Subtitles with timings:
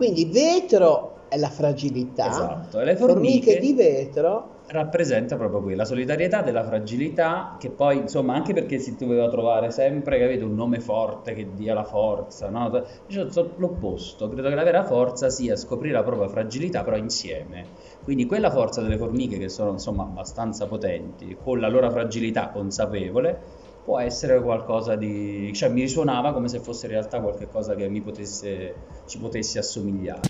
[0.00, 5.84] Quindi vetro è la fragilità, Esatto, e le formiche formiche di vetro rappresenta proprio quella
[5.84, 10.80] solidarietà della fragilità che poi insomma anche perché si doveva trovare sempre capito un nome
[10.80, 12.82] forte che dia la forza no?
[13.08, 17.72] Io so l'opposto credo che la vera forza sia scoprire la propria fragilità però insieme
[18.02, 23.59] quindi quella forza delle formiche che sono insomma abbastanza potenti con la loro fragilità consapevole
[23.84, 28.00] può essere qualcosa di cioè mi risuonava come se fosse in realtà qualcosa che mi
[28.00, 28.74] potesse
[29.06, 30.20] ci potesse assomigliare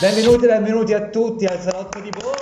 [0.00, 2.32] Benvenuti, benvenuti a tutti al Salotto di Bo!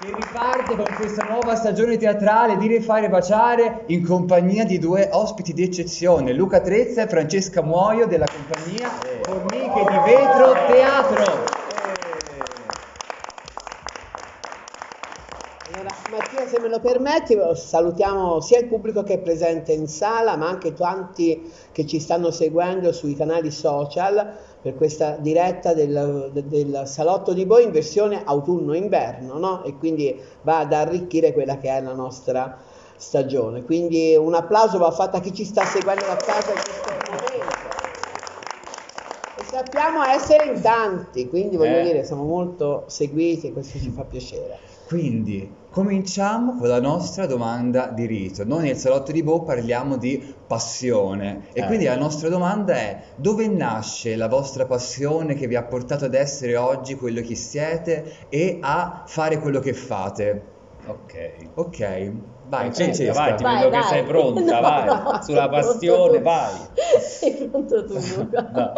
[0.00, 5.54] Che riparte con questa nuova stagione teatrale di Rifare Baciare in compagnia di due ospiti
[5.54, 8.90] di eccezione, Luca Trezza e Francesca Muoio della compagnia
[9.22, 11.56] Formiche di Vetro Teatro.
[15.72, 20.36] Allora, Mattia, se me lo permetti, salutiamo sia il pubblico che è presente in sala,
[20.36, 26.82] ma anche tanti che ci stanno seguendo sui canali social per questa diretta del, del
[26.86, 29.62] Salotto di Boi in versione autunno-inverno, no?
[29.64, 32.58] E quindi va ad arricchire quella che è la nostra
[32.96, 33.62] stagione.
[33.62, 37.56] Quindi un applauso va fatto a chi ci sta seguendo da casa in questo momento.
[39.36, 41.82] E sappiamo essere in tanti, quindi voglio Eh.
[41.84, 44.58] dire, siamo molto seguiti e questo ci fa piacere.
[44.88, 45.48] Quindi,
[45.82, 48.44] cominciamo con la nostra domanda di rito.
[48.44, 51.66] Noi nel Salotto di Bo parliamo di passione e Eh.
[51.66, 56.14] quindi la nostra domanda è dove nasce la vostra passione che vi ha portato ad
[56.14, 60.42] essere oggi quello che siete e a fare quello che fate?
[60.84, 62.12] ok Ok,
[62.48, 63.88] vai Francesca, vai, ti Vai, vedo che vai.
[63.88, 66.54] sei pronta, No, vai, no, sulla passione, vai.
[67.00, 68.50] Sei pronto tu, Luca?
[68.52, 68.72] No.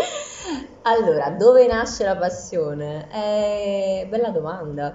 [0.83, 3.07] Allora, dove nasce la passione?
[3.11, 4.95] Eh, bella domanda,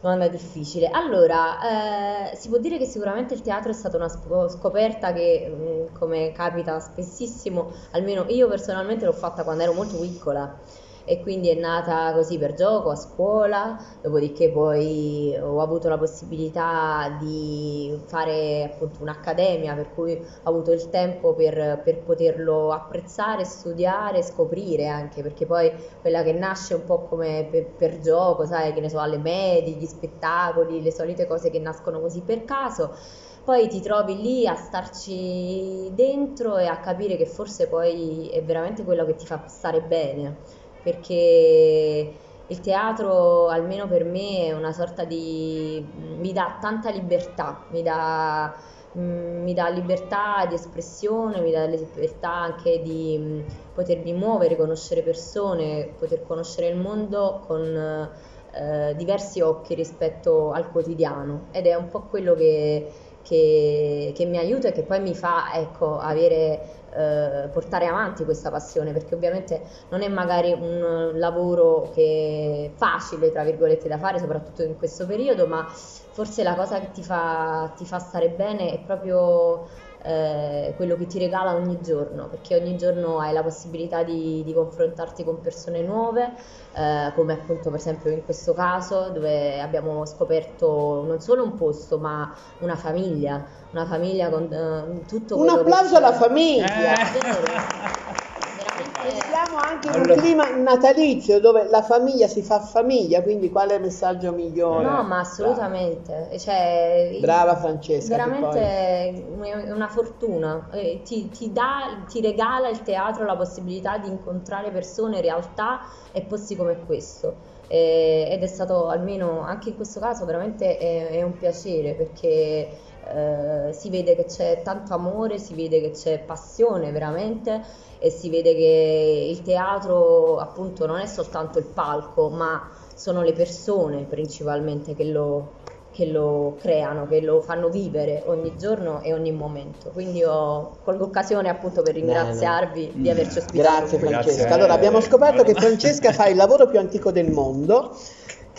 [0.00, 0.88] domanda difficile.
[0.88, 5.92] Allora, eh, si può dire che sicuramente il teatro è stata una scoperta che, mh,
[5.92, 10.58] come capita spessissimo, almeno io personalmente l'ho fatta quando ero molto piccola
[11.04, 17.16] e quindi è nata così per gioco a scuola, dopodiché poi ho avuto la possibilità
[17.18, 24.22] di fare appunto un'accademia per cui ho avuto il tempo per, per poterlo apprezzare, studiare,
[24.22, 28.80] scoprire anche, perché poi quella che nasce un po' come per, per gioco, sai, che
[28.80, 32.94] ne so, alle medie, gli spettacoli, le solite cose che nascono così per caso.
[33.42, 38.84] Poi ti trovi lì a starci dentro e a capire che forse poi è veramente
[38.84, 40.36] quello che ti fa stare bene
[40.82, 45.92] perché il teatro, almeno per me, è una sorta di...
[45.94, 48.52] mi dà tanta libertà, mi dà,
[48.98, 53.40] mm, mi dà libertà di espressione, mi dà libertà anche di mm,
[53.72, 58.10] potermi muovere, conoscere persone, poter conoscere il mondo con
[58.52, 61.48] eh, diversi occhi rispetto al quotidiano.
[61.52, 62.92] Ed è un po' quello che,
[63.22, 68.50] che- che mi aiuta e che poi mi fa, ecco, avere eh, portare avanti questa
[68.50, 74.18] passione, perché ovviamente non è magari un lavoro che è facile, tra virgolette, da fare,
[74.18, 78.72] soprattutto in questo periodo, ma forse la cosa che ti fa, ti fa stare bene
[78.72, 79.68] è proprio
[80.02, 84.52] eh, quello che ti regala ogni giorno, perché ogni giorno hai la possibilità di, di
[84.52, 86.34] confrontarti con persone nuove,
[86.72, 91.98] eh, come appunto per esempio in questo caso, dove abbiamo scoperto non solo un posto,
[91.98, 96.66] ma una famiglia, una famiglia con eh, tutto Un applauso alla famiglia.
[96.66, 97.40] Vero?
[97.40, 103.50] Veramente Siamo anche in un Allora- clima natalizio dove la famiglia si fa famiglia, quindi
[103.50, 104.84] quale messaggio migliore?
[104.84, 108.16] No, ma assolutamente, cioè, Brava Francesca.
[108.16, 113.96] veramente poi- è una fortuna, Eh, ti, ti dà, ti regala il teatro la possibilità
[113.98, 115.80] di incontrare persone, realtà
[116.12, 117.36] e posti come questo.
[117.68, 122.68] Eh, ed è stato almeno anche in questo caso veramente è, è un piacere perché
[123.12, 127.62] eh, si vede che c'è tanto amore, si vede che c'è passione veramente
[127.98, 133.32] e si vede che il teatro appunto non è soltanto il palco, ma sono le
[133.32, 135.52] persone principalmente che lo,
[135.92, 139.90] che lo creano, che lo fanno vivere ogni giorno e ogni momento.
[139.90, 143.78] Quindi io colgo l'occasione appunto per ringraziarvi di averci ospitato.
[143.78, 143.98] Grazie.
[143.98, 144.36] Francesca.
[144.36, 144.54] Grazie.
[144.54, 147.96] Allora abbiamo scoperto che Francesca fa il lavoro più antico del mondo,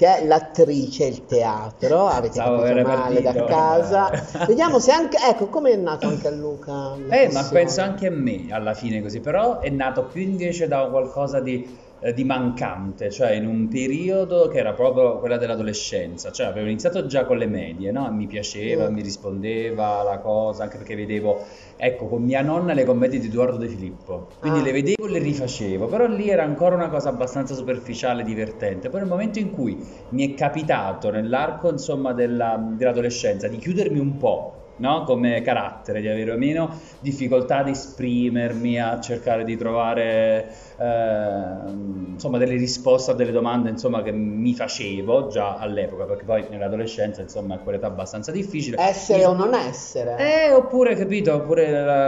[0.01, 2.07] che è l'attrice, il teatro.
[2.07, 3.45] Avete Stavo capito male da partito.
[3.45, 4.09] casa.
[4.50, 6.95] Vediamo se anche, ecco, come è nato anche a Luca.
[7.07, 10.88] Eh, ma penso anche a me alla fine così, però è nato più invece da
[10.89, 16.48] qualcosa di eh, di mancante, cioè in un periodo che era proprio quella dell'adolescenza, cioè
[16.48, 18.12] avevo iniziato già con le medie, no?
[18.12, 18.94] Mi piaceva, Mm.
[18.94, 21.44] mi rispondeva la cosa, anche perché vedevo,
[21.77, 24.63] ecco, con mia nonna le commedie di Edoardo De Filippo, quindi Ah.
[24.63, 28.89] le vedevo e le rifacevo, però lì era ancora una cosa abbastanza superficiale, divertente.
[28.89, 29.77] Poi nel momento in cui
[30.09, 35.03] mi è capitato nell'arco, insomma, della- dell'adolescenza di chiudermi un po', no?
[35.03, 42.55] Come carattere, di avere meno difficoltà ad esprimermi, a cercare di trovare ehm, insomma delle
[42.55, 47.63] risposte a delle domande insomma, che mi facevo già all'epoca, perché poi nell'adolescenza insomma è
[47.63, 48.77] quell'età abbastanza difficile.
[48.79, 50.47] Essere Mi- o non essere.
[50.47, 51.67] eh, oppure, capito, oppure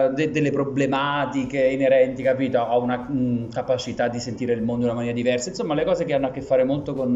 [0.10, 4.88] eh, de- delle problematiche inerenti, capito, a una mm, capacità di sentire il mondo in
[4.88, 7.16] una maniera diversa, insomma, le cose che hanno a che fare molto con,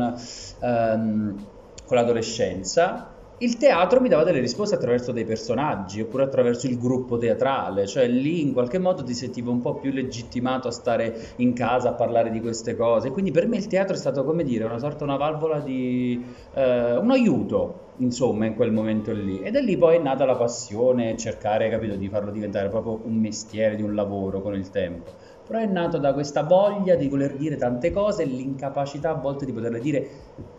[0.62, 1.52] ehm,
[1.86, 3.12] con l'adolescenza.
[3.40, 8.08] Il teatro mi dava delle risposte attraverso dei personaggi, oppure attraverso il gruppo teatrale, cioè
[8.08, 11.94] lì in qualche modo ti sentivo un po' più legittimato a stare in casa a
[11.94, 13.12] parlare di queste cose.
[13.12, 16.26] Quindi per me il teatro è stato, come dire, una sorta, una valvola di,
[16.56, 19.40] eh, un aiuto, insomma, in quel momento lì.
[19.42, 23.18] E da lì poi è nata la passione, cercare, capito, di farlo diventare proprio un
[23.18, 25.14] mestiere, di un lavoro con il tempo.
[25.48, 29.46] Però è nato da questa voglia di voler dire tante cose e l'incapacità a volte
[29.46, 30.10] di poterle dire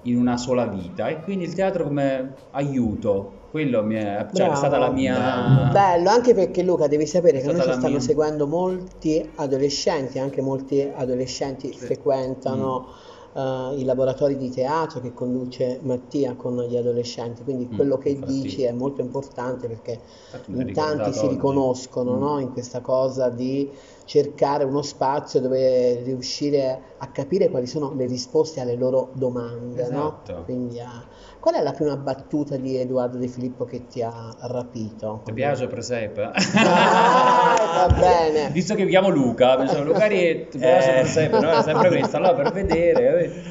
[0.02, 1.08] in una sola vita.
[1.08, 4.54] E quindi il teatro come aiuto, quello mi è, cioè, è Bravo.
[4.54, 5.70] stata la mia...
[5.70, 10.18] Bello, anche perché Luca devi sapere È che noi ci stanno mia- seguendo molti adolescenti,
[10.18, 11.78] anche molti adolescenti Sì.
[11.84, 12.86] frequentano
[13.34, 18.10] eh, i laboratori di teatro che conduce Mattia con gli adolescenti, quindi Mm, quello che
[18.10, 18.32] infatti.
[18.42, 20.02] dici è molto importante perché
[20.46, 22.20] in tanti si riconoscono Mm.
[22.20, 23.70] no, in questa cosa di
[24.08, 30.22] cercare uno spazio dove riuscire a capire quali sono le risposte alle loro domande, no?
[30.22, 30.44] Esatto.
[30.44, 31.04] Quindi, ah,
[31.38, 35.20] qual è la prima battuta di Edoardo De Filippo che ti ha rapito?
[35.26, 36.30] Ti piace Presepe?
[36.56, 38.50] Ah, va bene.
[38.50, 41.00] Visto che chiamo Luca, pensavo ti piace Eh.
[41.00, 41.38] Presepe?
[41.38, 43.42] No, era sempre questo, allora per vedere,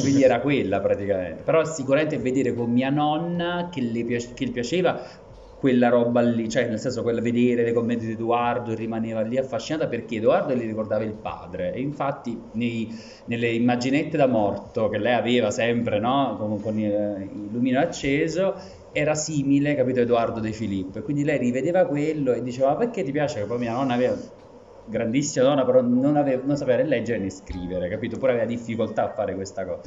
[0.00, 1.42] quindi era quella praticamente.
[1.42, 5.00] Però sicuramente vedere con mia nonna che le, piace- che le piaceva
[5.64, 9.38] quella roba lì, cioè nel senso quella vedere le commenti di Edoardo e rimaneva lì
[9.38, 12.94] affascinata perché Edoardo le ricordava il padre e infatti nei-
[13.24, 16.36] nelle immaginette da morto che lei aveva sempre, no?
[16.38, 16.92] con, con il,
[17.32, 18.60] il lumino acceso,
[18.92, 21.00] era simile, capito, Edoardo De Filippo.
[21.00, 23.40] Quindi lei rivedeva quello e diceva: Ma perché ti piace?
[23.40, 24.14] Che poi mia nonna aveva
[24.84, 28.18] grandissima donna, però non, aveva, non sapeva né leggere né scrivere, capito?
[28.18, 29.80] Pure aveva difficoltà a fare questa cosa.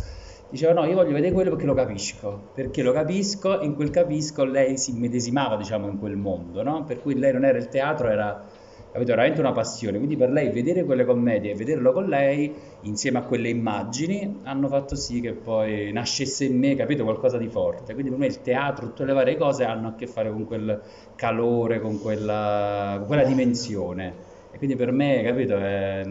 [0.49, 3.89] Diceva: No, io voglio vedere quello perché lo capisco, perché lo capisco, e in quel
[3.89, 6.83] capisco lei si immedesimava, diciamo, in quel mondo, no?
[6.85, 8.45] Per cui lei non era il teatro, era
[8.91, 9.97] capito, veramente una passione.
[9.97, 14.67] Quindi per lei vedere quelle commedie e vederlo con lei, insieme a quelle immagini, hanno
[14.69, 17.93] fatto sì che poi nascesse in me, capito, qualcosa di forte.
[17.93, 20.81] Quindi per me il teatro, tutte le varie cose hanno a che fare con quel
[21.15, 24.13] calore, con quella, con quella dimensione.
[24.51, 26.03] E quindi per me, capito, è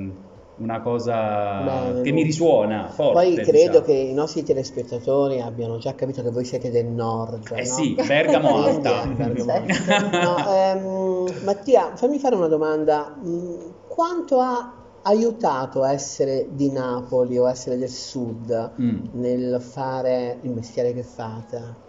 [0.58, 3.12] una cosa Bene, che mi risuona forte.
[3.12, 3.50] Poi credo
[3.80, 3.84] diciamo.
[3.84, 7.50] che i nostri telespettatori abbiano già capito che voi siete del nord.
[7.52, 7.64] Eh no?
[7.64, 9.06] sì, Bergamo alta.
[9.06, 9.92] Bergamo Perfetto.
[9.92, 10.22] alta.
[10.22, 13.14] No, ehm, Mattia, fammi fare una domanda.
[13.24, 13.54] Mm,
[13.88, 14.72] Quanto ha
[15.02, 18.98] aiutato a essere di Napoli o essere del sud Mm.
[19.12, 21.84] nel fare il mestiere che fate?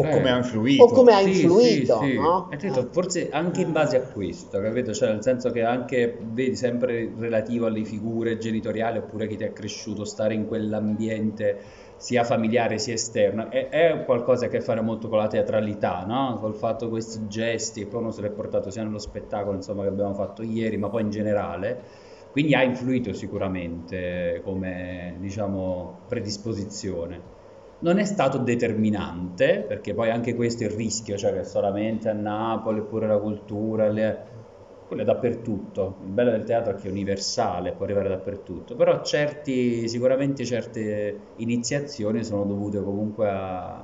[0.00, 0.10] O Eh.
[0.10, 0.84] come ha influito.
[0.84, 2.14] O come ha Sì, influito, sì, sì.
[2.14, 2.48] no?
[2.50, 2.88] Eh.
[2.92, 4.92] forse anche in base a questo, capito?
[4.92, 9.52] Cioè, nel senso che anche, vedi, sempre relativo alle figure genitoriali oppure chi ti è
[9.52, 11.60] cresciuto, stare in quell'ambiente
[11.96, 15.26] sia familiare sia esterno, è, è qualcosa che ha a che fare molto con la
[15.26, 16.36] teatralità, no?
[16.38, 19.82] Col fatto di questi gesti, e poi uno se l'è portato sia nello spettacolo, insomma,
[19.82, 21.82] che abbiamo fatto ieri, ma poi in generale.
[22.30, 27.36] Quindi ha influito sicuramente come, diciamo, predisposizione.
[27.80, 32.12] Non è stato determinante, perché poi anche questo è il rischio, cioè che solamente a
[32.12, 34.36] Napoli, pure la cultura, le-
[34.84, 36.00] quello è dappertutto.
[36.02, 41.32] Il bello del teatro è che è universale, può arrivare dappertutto, però certi, sicuramente certe
[41.36, 43.76] iniziazioni sono dovute comunque a,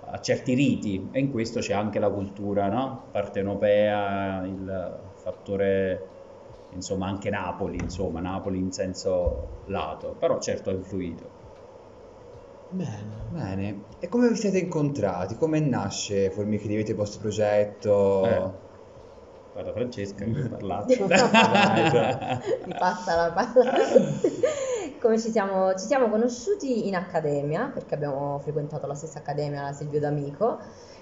[0.00, 3.08] a certi riti e in questo c'è anche la cultura, no?
[3.10, 6.10] Partenopea, il fattore,
[6.68, 11.35] insomma, anche Napoli, insomma, Napoli in senso lato, però certo ha influito.
[12.70, 13.24] Bene.
[13.30, 13.82] Bene.
[14.00, 15.36] E come vi siete incontrati?
[15.36, 18.24] Come nasce Formiche di Vite vostro progetto?
[18.24, 18.64] Eh.
[19.52, 20.94] Guarda Francesca che hai parlato.
[22.66, 23.72] Mi passa la palla.
[25.00, 29.72] Come ci siamo, ci siamo conosciuti in accademia, perché abbiamo frequentato la stessa accademia, la
[29.72, 30.58] Silvio D'Amico,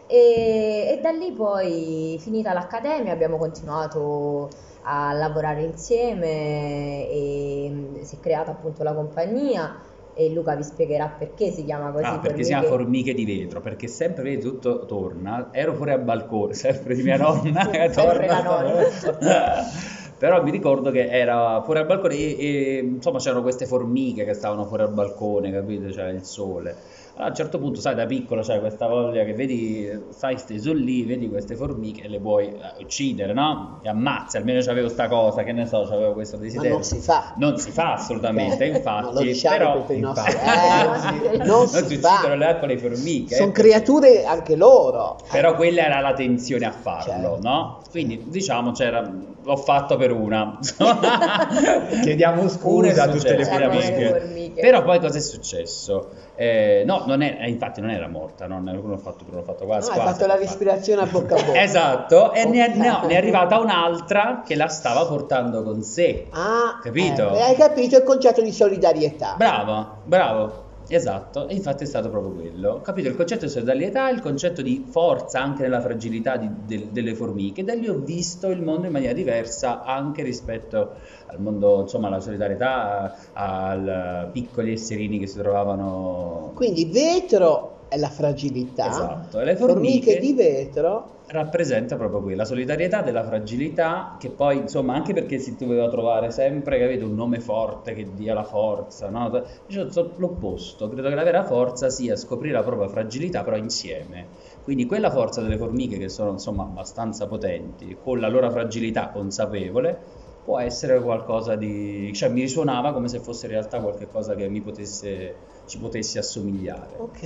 [0.06, 4.50] e, e da lì poi, finita l'accademia, abbiamo continuato
[4.83, 11.09] a lavorare insieme e mm, si è creata appunto la compagnia e Luca vi spiegherà
[11.09, 12.04] perché si chiama così.
[12.04, 13.12] Ah, perché si chiama Formiche.
[13.12, 15.49] formiche di vetro, perché sempre vedi tutto torna.
[15.52, 19.64] Ero fuori al balcone, sempre di mia nonna che Sempre la torna.
[20.16, 24.33] però mi ricordo che era fuori al balcone e, e, insomma c'erano queste formiche che
[24.33, 25.88] stavano fuori al balcone, capito?
[25.88, 26.75] C'era il sole.
[27.16, 30.73] Allora, a un certo punto, sai, da piccolo c'hai questa voglia che vedi, stai steso
[30.73, 33.78] lì, vedi queste formiche e le vuoi eh, uccidere, no?
[33.85, 36.73] E ammazzi, almeno c'avevo questa cosa, che ne so, c'avevo questo Ma desiderio.
[36.73, 37.35] non si fa.
[37.37, 41.37] Non si fa assolutamente, Eh, infatti, no, lo diciamo però per i nostri- infatti, eh,
[41.38, 43.35] non non si si uccidono le altre le formiche.
[43.37, 45.16] Sono eh, creature anche loro.
[45.30, 47.04] però quella era la tensione a farlo,
[47.35, 47.38] Certo.
[47.42, 47.80] no?
[47.90, 49.09] Quindi diciamo c'era,
[49.40, 50.59] l'ho fatto per una.
[52.02, 54.43] Chiediamo scusa a tutte le formiche.
[54.61, 56.11] Però poi cosa è successo?
[56.37, 59.61] Eh, no, non è, eh, infatti non era morta, non, non l'ho fatto, l'ho fatto
[59.64, 59.90] No, quasi.
[59.90, 61.61] hai quasi, fatto la respirazione a bocca a bocca.
[61.62, 66.28] Esatto, e ne è, no, ne è arrivata un'altra che la stava portando con sé.
[66.30, 67.23] Ah, Capito?
[67.28, 69.34] ecco, e hai capito il concetto di solidarietà.
[69.37, 72.80] Bravo, bravo, esatto, e infatti è stato proprio quello.
[72.80, 77.14] Capito il concetto di solidarietà, il concetto di forza anche nella fragilità di- del- delle
[77.14, 77.64] formiche.
[77.64, 82.20] Da lì ho visto il mondo in maniera diversa anche rispetto al mondo, insomma, alla
[82.20, 86.52] solidarietà, ai piccoli esserini che si trovavano.
[86.54, 88.88] Quindi vetro è la fragilità.
[88.88, 91.22] Esatto, e le formiche formiche di vetro.
[91.26, 96.78] rappresenta proprio quella solidarietà della fragilità che poi insomma anche perché si doveva trovare sempre
[96.78, 99.30] capito un nome forte che dia la forza no?
[99.68, 104.28] Io so l'opposto credo che la vera forza sia scoprire la propria fragilità però insieme
[104.62, 109.98] quindi quella forza delle formiche che sono insomma abbastanza potenti con la loro fragilità consapevole
[110.42, 114.60] può essere qualcosa di cioè mi risuonava come se fosse in realtà qualcosa che mi
[114.60, 117.21] potesse ci potesse assomigliare Ok.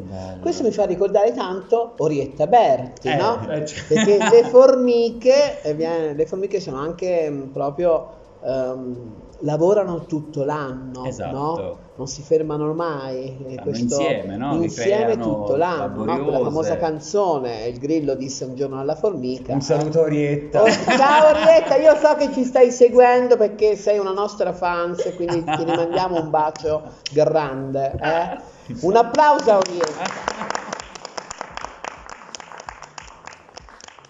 [0.00, 0.40] Bello.
[0.40, 3.48] Questo mi fa ricordare tanto Orietta Berti, Eh, no?
[3.50, 10.04] eh, cioè- Perché le formiche, eh, viene- le formiche sono anche mh, proprio ehm, lavorano
[10.06, 11.36] tutto l'anno, Esatto.
[11.36, 11.76] no?
[11.96, 13.36] Non si fermano mai.
[13.46, 14.54] e Stanno insieme, no?
[14.62, 16.16] Insieme tutto l'anno, no?
[16.16, 16.42] Laboriose.
[16.44, 19.52] famosa canzone, il grillo disse un giorno alla formica.
[19.52, 20.62] Un saluto Orietta.
[20.62, 25.42] Oh, ciao Orietta, io so che ci stai seguendo perché sei una nostra fans quindi
[25.44, 26.82] ti rimandiamo un bacio
[27.12, 27.92] grande.
[28.00, 28.74] eh?
[28.80, 30.30] Un applauso a Orietta.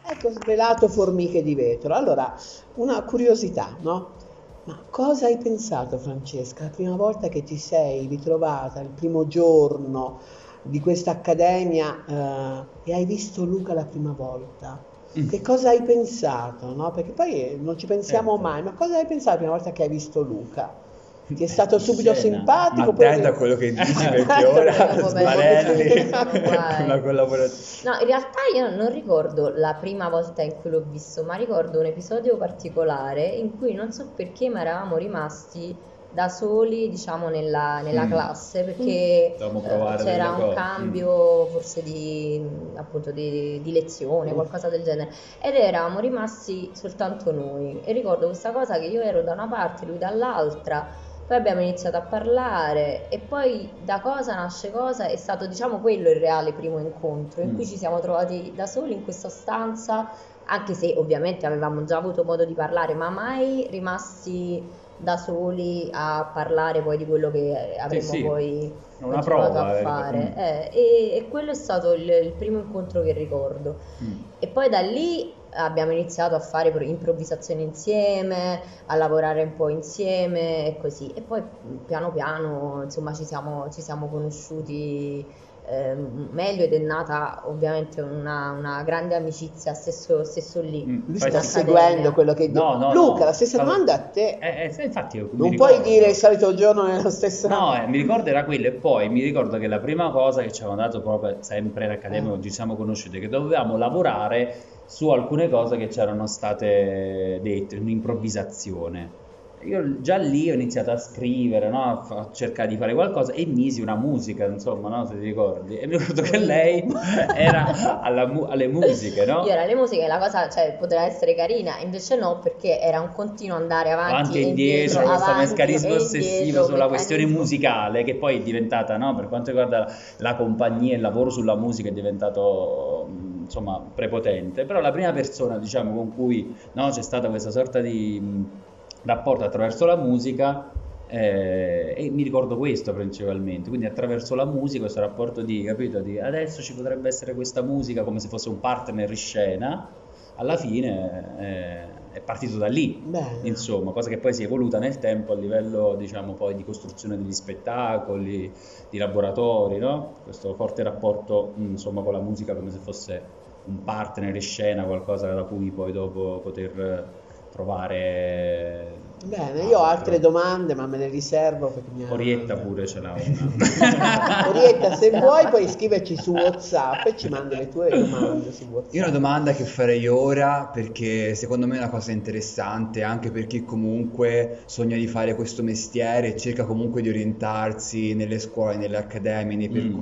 [0.05, 1.95] Ecco svelato formiche di vetro.
[1.95, 2.35] Allora,
[2.75, 4.21] una curiosità, no?
[4.65, 10.21] Ma cosa hai pensato, Francesca, la prima volta che ti sei ritrovata, il primo giorno
[10.63, 14.85] di questa accademia eh, e hai visto Luca la prima volta?
[15.15, 15.29] Mm.
[15.29, 16.91] Che cosa hai pensato, no?
[16.91, 18.41] Perché poi non ci pensiamo Certo.
[18.41, 20.82] mai, ma cosa hai pensato la prima volta che hai visto Luca?
[21.25, 22.37] Ti è stato subito Scena.
[22.39, 22.91] simpatico?
[22.91, 24.73] Attenta a quello che dici perché ora
[25.13, 26.85] Vai.
[26.85, 27.97] una collaborazione.
[27.97, 31.79] No, in realtà io non ricordo la prima volta in cui l'ho visto, ma ricordo
[31.79, 37.81] un episodio particolare in cui non so perché, ma eravamo rimasti da soli, diciamo, nella,
[37.81, 38.11] nella Mm.
[38.11, 40.55] classe perché Dovevamo eh, c'era un cose.
[40.55, 44.35] cambio forse di, appunto, di, di lezione, Mm.
[44.35, 45.11] qualcosa del genere.
[45.41, 47.81] Ed eravamo rimasti soltanto noi.
[47.83, 50.87] E ricordo questa cosa che io ero da una parte, lui dall'altra.
[51.33, 56.11] Poi abbiamo iniziato a parlare e poi da cosa nasce cosa è stato diciamo quello
[56.11, 57.55] il reale primo incontro in Mm.
[57.55, 60.11] cui ci siamo trovati da soli in questa stanza,
[60.45, 64.63] anche se ovviamente avevamo già avuto modo di parlare, ma mai rimasti
[64.95, 68.23] da soli a parlare poi di quello che avremmo sì.
[68.23, 70.19] poi Una prova, a eh, fare.
[70.37, 70.39] mm.
[70.39, 73.79] Eh, e, e quello è stato il, il primo incontro che ricordo.
[74.05, 74.21] Mm.
[74.39, 79.69] E poi da lì abbiamo iniziato a fare pro- improvvisazioni insieme, a lavorare un po'
[79.69, 81.13] insieme e così.
[81.13, 81.43] E poi
[81.87, 85.33] piano piano, insomma, ci siamo, ci siamo conosciuti
[85.69, 90.85] ehm, meglio ed è nata ovviamente una, una grande amicizia stesso, stesso lì.
[90.85, 91.01] Mm.
[91.07, 91.59] Lui sta sì.
[91.59, 92.49] seguendo quello che.
[92.49, 93.25] No, no, Luca, no.
[93.27, 94.39] la stessa Stavo- domanda a te.
[94.41, 95.75] Eh, eh, infatti io non ricordo.
[95.75, 97.49] puoi dire il solito giorno nella stessa...
[97.49, 100.53] No, eh, mi ricordo era quello e poi mi ricordo che la prima cosa che
[100.53, 102.29] ci avevano dato proprio sempre in accademia, Eh.
[102.29, 104.55] quando ci siamo conosciuti, che dovevamo lavorare
[104.87, 109.21] su alcune cose che c'erano state dette, un'improvvisazione.
[109.65, 112.07] Io già lì ho iniziato a scrivere, no?
[112.09, 115.05] a, cercare di fare qualcosa e misi una musica, insomma, no?
[115.07, 115.79] se ti ricordi.
[115.79, 116.85] E mi ricordo che lei
[117.35, 119.45] era alla mu- alle musiche, no?
[119.45, 123.13] Io era le musiche, la cosa cioè, poteva essere carina, invece no, perché era un
[123.13, 127.41] continuo andare avanti, avanti e indietro, questo avanti meccanismo e ossessivo indietro, sulla questione meccanismo-
[127.41, 129.87] musicale che poi è diventata, no, per quanto riguarda
[130.19, 133.09] la compagnia, il lavoro sulla musica è diventato
[133.43, 138.71] insomma prepotente, però la prima persona diciamo con cui no, c'è stata questa sorta di
[139.05, 140.71] rapporto attraverso la musica
[141.07, 146.19] eh, e mi ricordo questo principalmente, quindi attraverso la musica questo rapporto di, capito, di
[146.19, 149.95] adesso ci potrebbe essere questa musica come se fosse un partner in scena,
[150.37, 153.41] alla fine eh, è partito da lì, Bene.
[153.43, 157.17] insomma, cosa che poi si è evoluta nel tempo a livello, diciamo, poi di costruzione
[157.17, 158.53] degli spettacoli,
[158.89, 160.21] di laboratori, no?
[160.23, 163.23] Questo forte rapporto, mh, insomma, con la musica come se fosse
[163.65, 167.22] un partner in scena, qualcosa da cui poi dopo poter
[167.53, 169.01] trovare...
[169.25, 173.13] Bene, io ho altre domande, ma me le riservo perché mi Orietta pure ce l'ha
[173.13, 174.49] una.
[174.51, 178.95] Orietta, se vuoi puoi scriverci su WhatsApp e ci mandi le tue domande su WhatsApp.
[178.95, 183.31] Io ho una domanda che farei ora perché secondo me è una cosa interessante anche
[183.31, 188.77] per chi comunque sogna di fare questo mestiere e cerca comunque di orientarsi nelle scuole,
[188.77, 189.99] nelle accademie, nei Mm.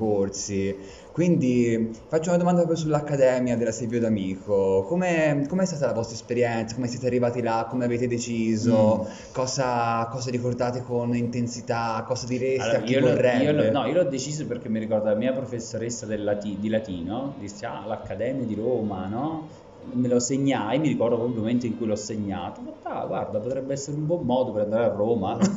[1.12, 4.84] Quindi faccio una domanda proprio sull'Accademia della Silvio D'Amico.
[4.86, 6.74] Come com'è stata la vostra esperienza?
[6.76, 7.66] Come siete arrivati là?
[7.68, 9.02] Come avete deciso?
[9.08, 9.32] Mm.
[9.32, 12.04] Cosa, cosa ricordate con intensità?
[12.06, 13.44] Cosa direste Allora, a chi io, l'ho, vorrebbe?
[13.44, 17.66] io no, io l'ho deciso perché mi ricordo la mia professoressa lati- di latino, disse,
[17.66, 19.50] ah, l'Accademia di Roma, no?
[19.82, 23.40] Me lo segnai, mi ricordo proprio il momento in cui l'ho segnato, detto, ah, guarda,
[23.40, 25.38] potrebbe essere un buon modo per andare a Roma,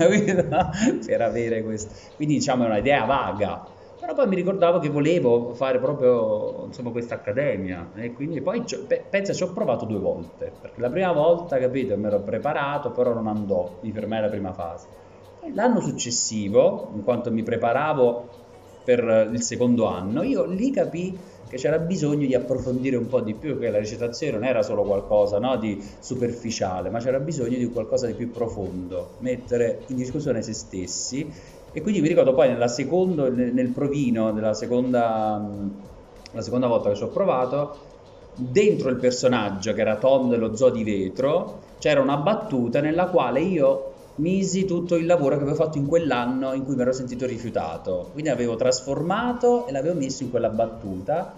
[1.05, 1.93] per avere questo.
[2.15, 3.72] Quindi diciamo è un'idea vaga,
[4.03, 8.61] però poi mi ricordavo che volevo fare proprio, insomma, questa accademia e quindi poi
[9.09, 13.13] pensa ci ho provato due volte, perché la prima volta, capito, mi ero preparato, però
[13.13, 14.89] non andò, mi fermai alla prima fase.
[15.53, 18.27] L'anno successivo, in quanto mi preparavo
[18.83, 23.35] per il secondo anno, io lì capii che c'era bisogno di approfondire un po' di
[23.35, 27.71] più, che la recitazione non era solo qualcosa no, di superficiale, ma c'era bisogno di
[27.71, 31.61] qualcosa di più profondo, mettere in discussione se stessi.
[31.75, 35.43] E quindi mi ricordo poi secondo, nel, provino della seconda,
[36.31, 37.77] la seconda volta che ci ho provato,
[38.35, 43.41] dentro il personaggio che era Tom dello zoo di vetro, c'era una battuta nella quale
[43.41, 47.25] io misi tutto il lavoro che avevo fatto in quell'anno in cui mi ero sentito
[47.25, 48.09] rifiutato.
[48.11, 51.33] Quindi avevo trasformato e l'avevo messo in quella battuta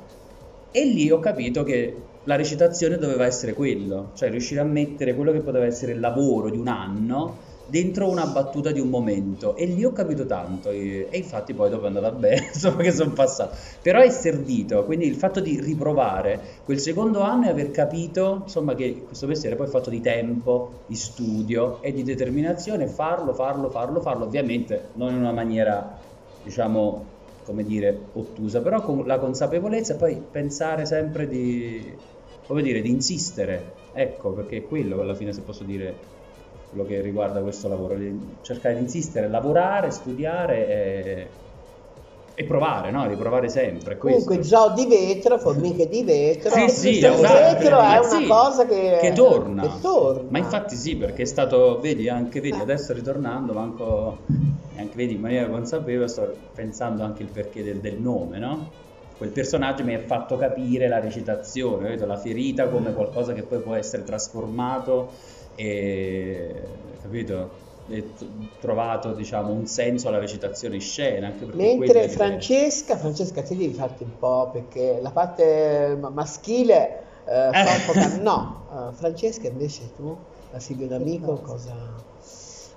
[0.70, 5.32] e lì ho capito che la recitazione doveva essere quello, cioè riuscire a mettere quello
[5.32, 9.66] che poteva essere il lavoro di un anno dentro una battuta di un momento e
[9.66, 13.12] lì ho capito tanto e, e infatti poi dopo è andata bene, insomma che sono
[13.12, 13.56] passato.
[13.82, 18.76] Però è servito, quindi il fatto di riprovare quel secondo anno e aver capito insomma
[18.76, 23.70] che questo mestiere poi è fatto di tempo, di studio e di determinazione, farlo, farlo,
[23.70, 26.00] farlo, farlo, ovviamente non in una maniera
[26.42, 31.94] diciamo come dire ottusa, però con la consapevolezza e poi pensare sempre di
[32.46, 36.14] come dire di insistere, ecco perché è quello alla fine se posso dire
[36.76, 37.96] quello che riguarda questo lavoro,
[38.42, 41.30] cercare di insistere, lavorare, studiare e,
[42.36, 43.08] e provare, no?
[43.08, 43.98] Riprovare sempre.
[43.98, 47.22] Comunque zoo di vetro, formiche di vetro, Sì, sì, esatto.
[47.22, 49.62] vetro è una sì, cosa che, che torna.
[49.62, 50.28] che torna.
[50.30, 54.20] Ma infatti sì, perché è stato, vedi, anche vedi, adesso ritornando, manco,
[54.76, 58.84] anche vedi, in maniera consapevole sto pensando anche il perché del, del nome, no?
[59.16, 61.96] Quel personaggio mi ha fatto capire la recitazione?
[61.98, 65.10] La ferita come qualcosa che poi può essere trasformato
[65.56, 67.60] e, capito?
[67.88, 71.34] E t- trovato, diciamo, un senso alla recitazione in scena.
[71.52, 72.10] Mentre.
[72.10, 77.84] Francesca, Francesca ti devi farti un po' perché la parte ma- maschile eh, fa un
[77.84, 81.42] po' cam- No, eh, Francesca invece tu, la Silvio D'Amico, cosa?
[81.42, 82.06] cosa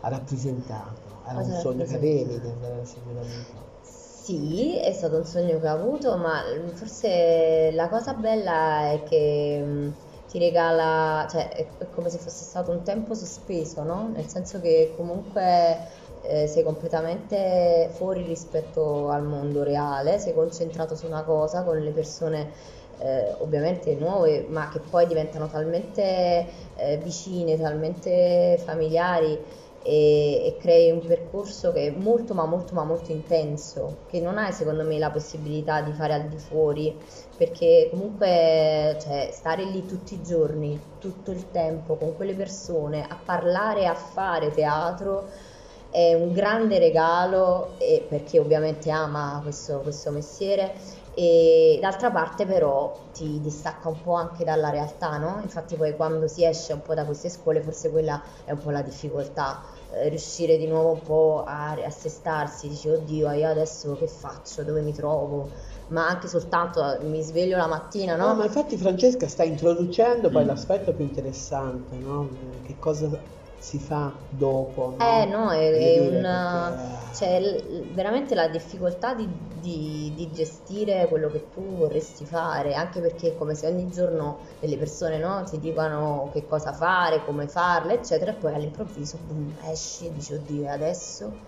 [0.00, 1.22] ha rappresentato?
[1.26, 3.66] Era Cosa un sogno che avevi di andare alla Silvio D'Amico?
[3.80, 6.42] Sì, è stato un sogno che ho avuto, ma
[6.74, 9.90] forse la cosa bella è che mm,
[10.28, 14.10] ti regala, cioè è, come se fosse stato un tempo sospeso, no?
[14.10, 15.78] Nel senso che comunque
[16.20, 21.92] eh, sei completamente fuori rispetto al mondo reale, sei concentrato su una cosa con le
[21.92, 22.52] persone
[22.98, 29.40] eh, ovviamente nuove, ma che poi diventano talmente eh, vicine, talmente familiari
[29.80, 34.36] e, e crei un percorso che è molto ma molto ma molto intenso, che non
[34.38, 37.00] hai secondo me la possibilità di fare al di fuori,
[37.38, 43.16] perché comunque cioè, stare lì tutti i giorni, tutto il tempo con quelle persone, a
[43.24, 45.28] parlare, a fare teatro,
[45.90, 50.74] è un grande regalo e per chi ovviamente ama questo, questo mestiere
[51.14, 55.38] e d'altra parte però ti distacca un po' anche dalla realtà, no?
[55.42, 58.70] Infatti poi quando si esce un po' da queste scuole forse quella è un po'
[58.70, 64.08] la difficoltà, eh, riuscire di nuovo un po' a assestarsi, dici oddio io adesso che
[64.08, 65.50] faccio, dove mi trovo?
[65.88, 68.36] Ma anche soltanto eh, mi sveglio la mattina, No, no?
[68.36, 70.44] ma infatti Francesca sta introducendo poi Mm.
[70.44, 72.60] l'aspetto più interessante, no?
[72.62, 73.24] Che cosa
[73.56, 75.00] si fa dopo, no?
[75.00, 76.74] Eh no, è, è una...
[76.74, 82.74] perché- c'è l- veramente la difficoltà di, di- di gestire quello che tu vorresti fare,
[82.74, 87.24] anche perché è come se ogni giorno delle persone no, ti dicano che cosa fare,
[87.24, 91.38] come farle, eccetera, e poi all'improvviso boom, esci e dici, oddio, e adesso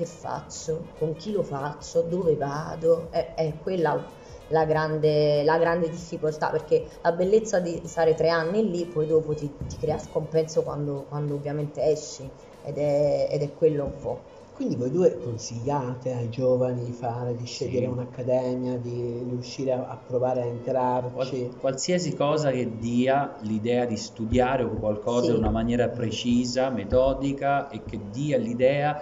[0.00, 0.92] che faccio?
[0.94, 2.02] Con chi lo faccio?
[2.02, 3.10] Dove vado?
[3.10, 4.12] È, è quella
[4.48, 9.34] la grande, la grande difficoltà, perché la bellezza di stare tre anni lì, poi dopo
[9.34, 14.24] ti, ti crea scompenso quando, quando ovviamente esci, ed è, ed è quello un po'.
[14.52, 17.92] Quindi voi due consigliate ai giovani di fare, di scegliere Sì.
[17.92, 21.12] un'accademia, di riuscire a, a provare a entrarci?
[21.14, 25.30] Qual- qualsiasi cosa che dia l'idea di studiare qualcosa Sì.
[25.32, 28.98] in una maniera precisa, metodica e che dia l'idea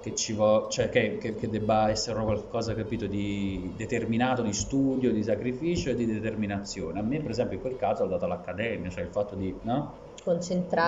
[0.00, 5.12] che, ci vo- cioè che, che- che debba essere qualcosa, capito, di determinato, di studio,
[5.12, 6.98] di sacrificio e di determinazione.
[6.98, 10.09] A me, per esempio, in quel caso ha dato l'accademia, cioè il fatto di, no?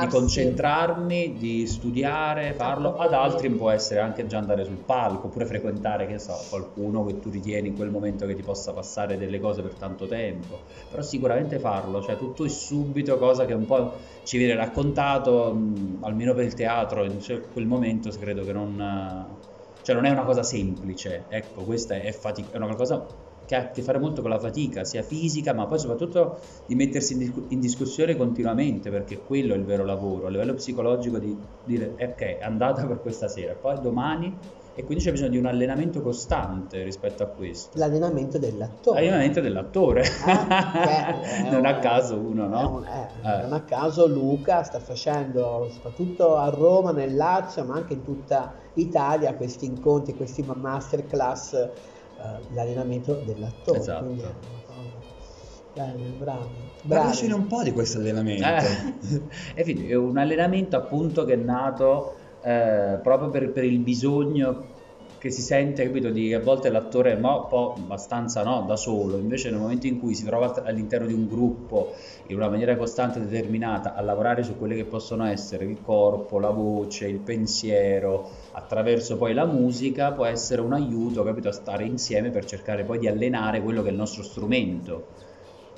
[0.04, 5.46] Di concentrarmi, di studiare, farlo, ad altri può essere anche già andare sul palco, oppure
[5.46, 9.40] frequentare, che so, qualcuno che tu ritieni in quel momento che ti possa passare delle
[9.40, 13.96] cose per tanto tempo, però sicuramente farlo, cioè tutto e subito, cosa che un po'
[14.22, 17.18] ci viene raccontato, mh, almeno per il teatro, in
[17.52, 19.40] quel momento credo che non...
[19.82, 23.04] Cioè non è una cosa semplice, ecco, questa è, fatic- è una cosa
[23.52, 26.74] che ha a che fare molto con la fatica, sia fisica, ma poi soprattutto di
[26.74, 31.18] mettersi in, dis- in discussione continuamente, perché quello è il vero lavoro, a livello psicologico
[31.18, 34.38] di dire "Eh, ok, è andata per questa sera, poi domani,
[34.74, 37.76] e quindi c'è bisogno di un allenamento costante rispetto a questo.
[37.78, 39.00] L'allenamento dell'attore.
[39.00, 42.76] Allenamento dell'attore, è non a un- caso uno, no?
[42.76, 43.42] un- eh, Eh.
[43.42, 48.54] Non a caso Luca sta facendo, soprattutto a Roma, nel Lazio, ma anche in tutta
[48.74, 51.70] Italia, questi incontri, questi masterclass,
[52.22, 53.78] eh, l'allenamento dell'attore.
[53.78, 54.04] Esatto.
[54.04, 54.22] Quindi
[56.18, 56.48] bravi.
[56.86, 57.42] Parlacene bravi.
[57.42, 58.44] un po' di questo allenamento.
[59.54, 64.71] Eh, è un allenamento appunto che è nato eh, proprio per, per il bisogno
[65.22, 69.18] che si sente, capito, di a volte l'attore è un po' abbastanza no, da solo,
[69.18, 71.94] invece nel momento in cui si trova all'interno di un gruppo
[72.26, 76.40] in una maniera costante e determinata a lavorare su quelle che possono essere il corpo,
[76.40, 81.84] la voce, il pensiero, attraverso poi la musica, può essere un aiuto, capito, a stare
[81.84, 85.30] insieme per cercare poi di allenare quello che è il nostro strumento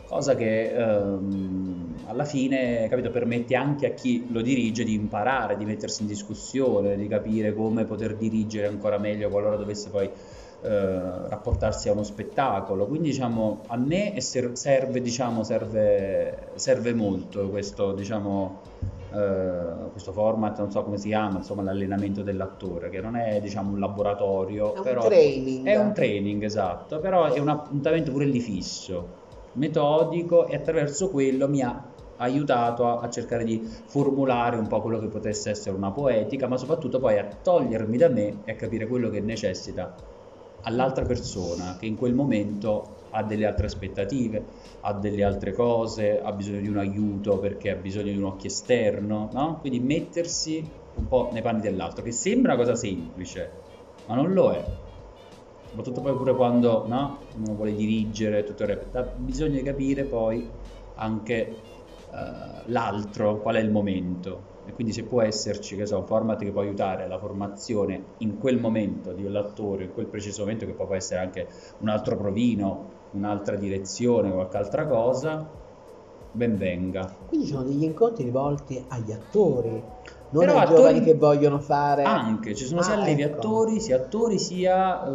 [0.07, 5.65] cosa che ehm, alla fine capito, permette anche a chi lo dirige di imparare, di
[5.65, 11.89] mettersi in discussione, di capire come poter dirigere ancora meglio qualora dovesse poi eh, rapportarsi
[11.89, 12.87] a uno spettacolo.
[12.87, 18.61] Quindi diciamo, a me serve, diciamo, serve, serve molto questo, diciamo,
[19.13, 23.73] eh, questo format, non so come si chiama, insomma l'allenamento dell'attore, che non è diciamo,
[23.73, 25.67] un laboratorio, È un però training.
[25.67, 29.23] è un training, esatto, però è un appuntamento pure lì fisso,
[29.55, 34.99] metodico e attraverso quello mi ha aiutato a, a cercare di formulare un po' quello
[34.99, 38.87] che potesse essere una poetica, ma soprattutto poi a togliermi da me e a capire
[38.87, 39.95] quello che necessita
[40.65, 44.45] all'altra persona che in quel momento ha delle altre aspettative,
[44.81, 48.49] ha delle altre cose, ha bisogno di un aiuto perché ha bisogno di un occhio
[48.49, 49.59] esterno, no?
[49.61, 53.51] Quindi mettersi un po' nei panni dell'altro, che sembra una cosa semplice,
[54.07, 54.65] ma non lo è.
[55.75, 57.19] Soprattutto poi pure quando no?
[57.35, 60.49] uno vuole dirigere, tutto il bisogno di capire poi
[60.95, 64.53] anche eh, l'altro, qual è il momento.
[64.67, 68.39] E quindi se può esserci, che so, un format che può aiutare la formazione in
[68.39, 72.91] quel momento dell'attore, in quel preciso momento, che poi può essere anche un altro provino,
[73.11, 75.51] un'altra direzione, qualche altra cosa,
[76.31, 77.17] ben venga.
[77.27, 79.83] Quindi sono degli incontri rivolti agli attori,
[80.31, 82.03] non Però ai attori- giovani che vogliono fare...
[82.03, 83.37] Anche, ci sono Ah, sia allievi ecco.
[83.37, 85.13] attori, sia attori, sia eh,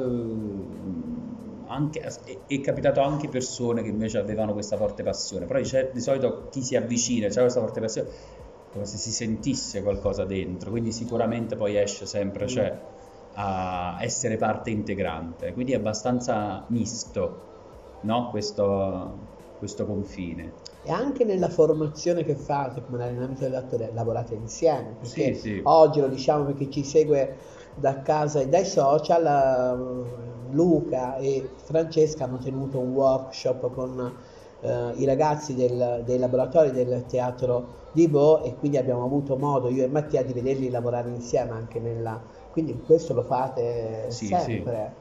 [1.67, 2.00] anche,
[2.48, 6.76] è, capitato anche persone che invece avevano questa forte passione, però di, solito chi si
[6.76, 8.10] avvicina, c'è questa forte passione,
[8.72, 12.88] come se si sentisse qualcosa dentro, quindi sicuramente poi esce sempre, cioè
[13.34, 17.43] a essere parte integrante, quindi è abbastanza misto,
[18.02, 18.30] no?
[18.30, 19.19] Questo,
[19.58, 20.54] questo confine.
[20.82, 25.63] E anche nella formazione che fate, come l'allenamento dell'attore, lavorate insieme, perché Sì, sì.
[25.63, 27.38] oggi lo diciamo per chi ci segue
[27.74, 34.18] da casa e dai social, eh, Luca e Francesca hanno tenuto un workshop con
[34.62, 39.70] eh, i ragazzi del- dei laboratori del teatro di Bo e quindi abbiamo avuto modo,
[39.70, 42.22] io e Mattia, di vederli lavorare insieme anche nella...
[42.50, 44.96] quindi questo lo fate Sì, sempre.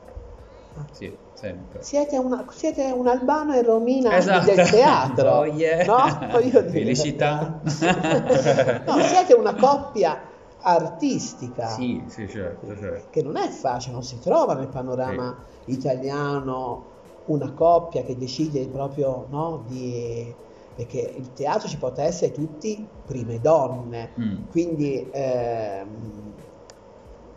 [0.90, 1.82] Sì, sempre.
[1.82, 4.52] Siete, una, siete un Albano e Romina Esatto.
[4.54, 5.84] del teatro, Oh, yeah.
[5.84, 6.28] no?
[6.68, 7.60] Felicità.
[8.84, 10.20] no, siete una coppia
[10.60, 13.06] artistica Sì, sì, certo, certo.
[13.10, 16.96] che non è facile, non si trova nel panorama italiano
[17.26, 20.34] una coppia che decide proprio no, di...
[20.74, 24.36] perché il teatro ci porta a essere tutti prime donne, Mm.
[24.50, 25.86] quindi ehm,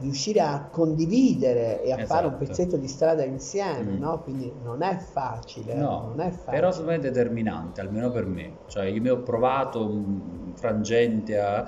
[0.01, 2.45] riuscire a condividere e a fare un Esatto.
[2.45, 3.99] pezzetto di strada insieme, Mm.
[3.99, 4.21] no?
[4.21, 6.51] Quindi non è facile, No, non è facile.
[6.57, 8.59] però secondo me è determinante, almeno per me.
[8.65, 11.65] Cioè, io mi ho provato un frangente a...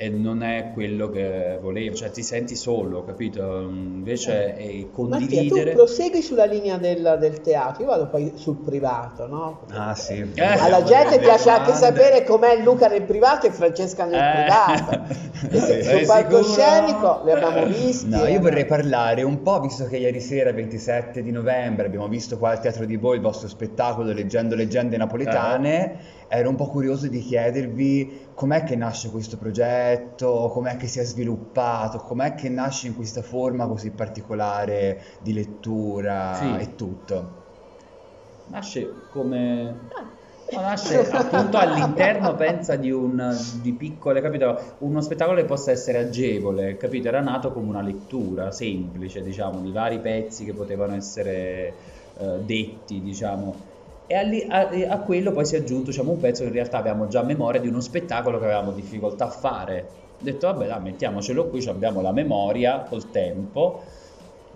[0.00, 3.60] e non è quello che volevo, cioè ti senti solo, capito?
[3.60, 5.72] Invece è Mattia, tu condividere...
[5.72, 9.60] prosegui sulla linea del, del teatro, io vado poi sul privato, no?
[9.70, 10.24] Ah sì.
[10.34, 10.42] Eh.
[10.42, 11.86] Alla gente Le piace anche domande.
[11.86, 14.32] sapere com'è Luca nel privato e Francesca nel Eh.
[14.32, 15.18] privato.
[15.58, 18.08] Sei sul palcoscenico li abbiamo visti.
[18.08, 18.32] No, eh.
[18.32, 22.52] io vorrei parlare un po', visto che ieri sera, 27 di novembre, abbiamo visto qua
[22.52, 26.18] al Teatro di Voi il vostro spettacolo Leggendo leggende napoletane.
[26.32, 31.04] Ero un po' curioso di chiedervi com'è che nasce questo progetto, com'è che si è
[31.04, 36.56] sviluppato, com'è che nasce in questa forma così particolare di lettura Sì.
[36.56, 37.38] e tutto.
[38.46, 39.88] Nasce come...
[40.52, 44.76] no, nasce appunto all'interno, pensa, di un di piccole, capito?
[44.78, 47.08] Uno spettacolo che possa essere agevole, capito?
[47.08, 51.74] Era nato come una lettura semplice, diciamo, di vari pezzi che potevano essere
[52.18, 53.69] eh, detti, diciamo.
[54.12, 57.06] E a, a quello poi si è aggiunto, diciamo, un pezzo che in realtà avevamo
[57.06, 59.92] già a memoria di uno spettacolo che avevamo difficoltà a fare.
[60.14, 63.84] Ho detto, vabbè, dai, mettiamocelo qui, abbiamo la memoria col tempo.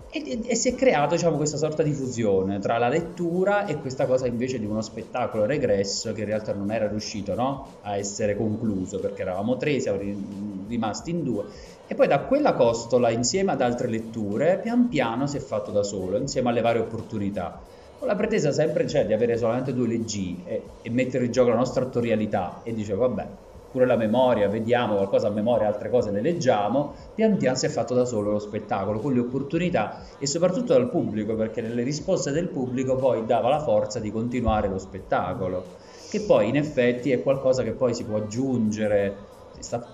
[0.09, 4.05] E, e- si è creato diciamo, questa sorta di fusione tra la lettura e questa
[4.05, 8.35] cosa invece di uno spettacolo regresso che in realtà non era riuscito no, a essere
[8.35, 11.45] concluso perché eravamo tre, siamo ri- rimasti in due.
[11.85, 15.83] E poi da quella costola, insieme ad altre letture, pian piano si è fatto da
[15.83, 17.65] solo, insieme alle varie opportunità.
[17.97, 21.49] Con la pretesa sempre cioè, di avere solamente due leggi e, e mettere in gioco
[21.49, 23.27] la nostra attorialità e dicevo vabbè,
[23.75, 27.69] pure la memoria, vediamo qualcosa a memoria, altre cose le leggiamo, pian piano si è
[27.69, 32.31] fatto da solo lo spettacolo, con le opportunità e soprattutto dal pubblico, perché nelle risposte
[32.31, 35.63] del pubblico poi dava la forza di continuare lo spettacolo,
[36.09, 39.17] che poi in effetti è qualcosa che poi si può aggiungere,
[39.59, 39.85] sta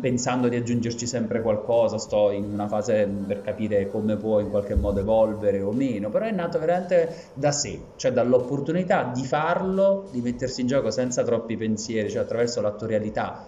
[0.00, 4.74] pensando di aggiungerci sempre qualcosa, sto in una fase per capire come può in qualche
[4.74, 10.20] modo evolvere o meno, però è nato veramente da sé, cioè dall'opportunità di farlo, di
[10.22, 13.46] mettersi in gioco senza troppi pensieri, cioè attraverso l'attorialità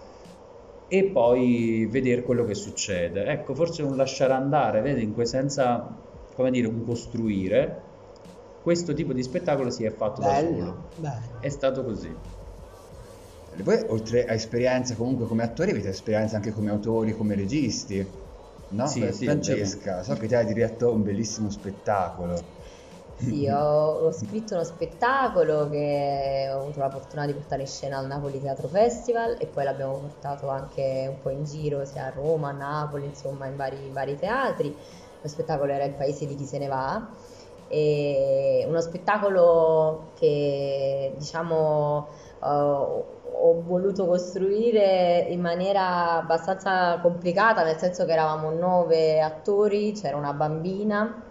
[0.86, 3.24] e poi vedere quello che succede.
[3.26, 5.86] Ecco, forse un lasciare andare, vedi, in que- senza,
[6.34, 7.82] come dire, un costruire,
[8.62, 10.50] questo tipo di spettacolo si è fatto da solo.
[10.50, 11.40] Bello, bello.
[11.40, 12.37] È stato così.
[13.58, 18.26] E Voi, oltre a esperienza comunque come attori, avete esperienza anche come autori, come registi,
[18.68, 18.94] no?
[18.94, 22.54] Sì, Beh, sì, Francesca, so che te hai diretto un bellissimo spettacolo.
[23.20, 23.58] Sì, ho,
[24.06, 28.40] ho scritto uno spettacolo che ho avuto la fortuna di portare in scena al Napoli
[28.40, 32.52] Teatro Festival e poi l'abbiamo portato anche un po' in giro, sia a Roma, a
[32.52, 34.74] Napoli, insomma, in vari, vari teatri.
[35.20, 37.14] Lo spettacolo era Il paese di chi se ne va.
[37.66, 42.08] E uno spettacolo che diciamo
[42.40, 50.16] ho, ho voluto costruire in maniera abbastanza complicata, nel senso che eravamo nove attori, c'era
[50.16, 51.22] una bambina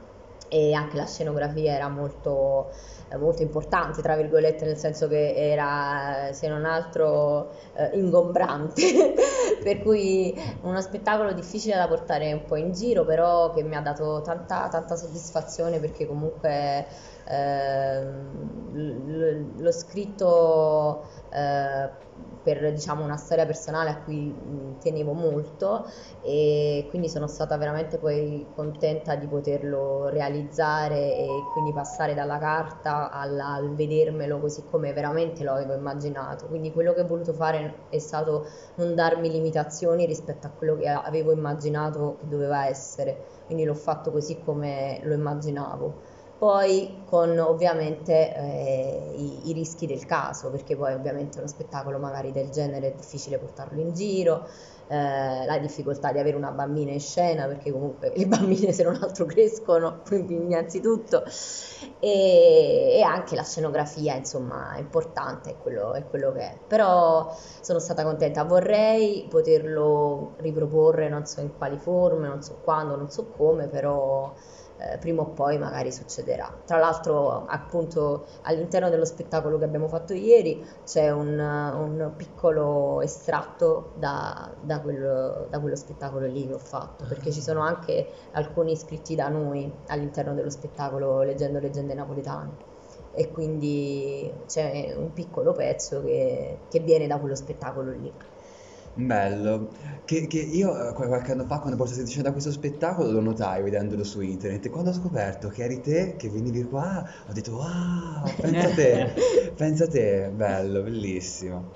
[0.50, 2.72] e anche la scenografia era molto,
[3.20, 9.14] molto importante, tra virgolette, nel senso che era, se non altro, eh, ingombrante,
[9.62, 13.82] per cui uno spettacolo difficile da portare un po' in giro, però che mi ha
[13.82, 16.86] dato tanta, tanta soddisfazione perché comunque
[18.72, 22.06] l'ho scritto eh,
[22.42, 25.86] per diciamo una storia personale a cui mh, tenevo molto
[26.20, 33.12] e quindi sono stata veramente poi contenta di poterlo realizzare e quindi passare dalla carta
[33.12, 36.48] alla- al vedermelo così come veramente lo avevo immaginato.
[36.48, 40.88] Quindi quello che ho voluto fare è stato non darmi limitazioni rispetto a quello che
[40.88, 46.02] avevo immaginato che doveva essere, quindi l'ho fatto così come lo immaginavo.
[46.38, 52.32] Poi con ovviamente eh, i, i rischi del caso, perché poi ovviamente uno spettacolo magari
[52.32, 54.48] del genere è difficile portarlo in giro,
[54.88, 59.00] eh, la difficoltà di avere una bambina in scena, perché comunque le bambine se non
[59.02, 61.24] altro crescono, innanzitutto,
[62.00, 66.58] e, e anche la scenografia, insomma, è importante, è quello, è quello che è.
[66.68, 72.96] Però sono stata contenta, vorrei poterlo riproporre, non so in quali forme, non so quando,
[72.96, 74.34] non so come, però
[74.80, 76.62] eh, prima o poi magari succederà.
[76.66, 83.94] Tra l'altro, appunto, all'interno dello spettacolo che abbiamo fatto ieri c'è un, un piccolo estratto
[83.96, 88.74] da, da quello, da quello spettacolo lì che ho fatto, perché ci sono anche alcuni
[88.74, 92.66] iscritti da noi all'interno dello spettacolo Leggendo leggende napoletane.
[93.12, 98.14] E quindi c'è un piccolo pezzo che, che viene da quello spettacolo lì.
[99.00, 99.70] Bello,
[100.06, 103.22] che, che io eh, qual- qualche anno fa quando portavo dicendo da questo spettacolo lo
[103.22, 107.32] notai vedendolo su internet e quando ho scoperto che eri te che venivi qua ho
[107.32, 109.14] detto wow, pensa te,
[109.56, 111.76] pensa te, bello, bellissimo.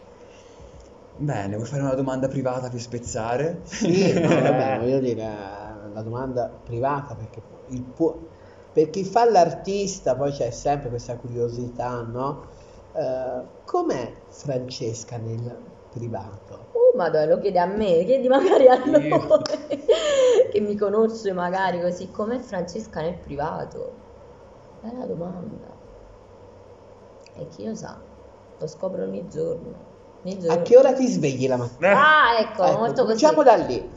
[1.13, 3.61] Bene, vuoi fare una domanda privata per spezzare?
[3.63, 8.29] Sì, no, vabbè, voglio dire, la domanda privata perché il pu-
[8.71, 12.49] per chi fa l'artista poi c'è sempre questa curiosità, no?
[12.91, 16.69] Eh, com'è Francesca nel privato?
[16.71, 18.91] Uh, madonna, lo chiede a me, chiedi magari a Io.
[18.97, 19.09] lui
[20.51, 23.91] che mi conosce magari così com'è Francesca nel privato.
[24.81, 25.67] Bella domanda.
[27.35, 27.99] E chi lo sa?
[28.57, 29.73] Lo scopro ogni giorno.
[30.23, 30.59] Ogni giorno.
[30.59, 31.91] A che ora ti svegli la mattina?
[31.91, 33.23] Ah, ecco, Ecco, molto così.
[33.23, 33.89] cominciamo da lì.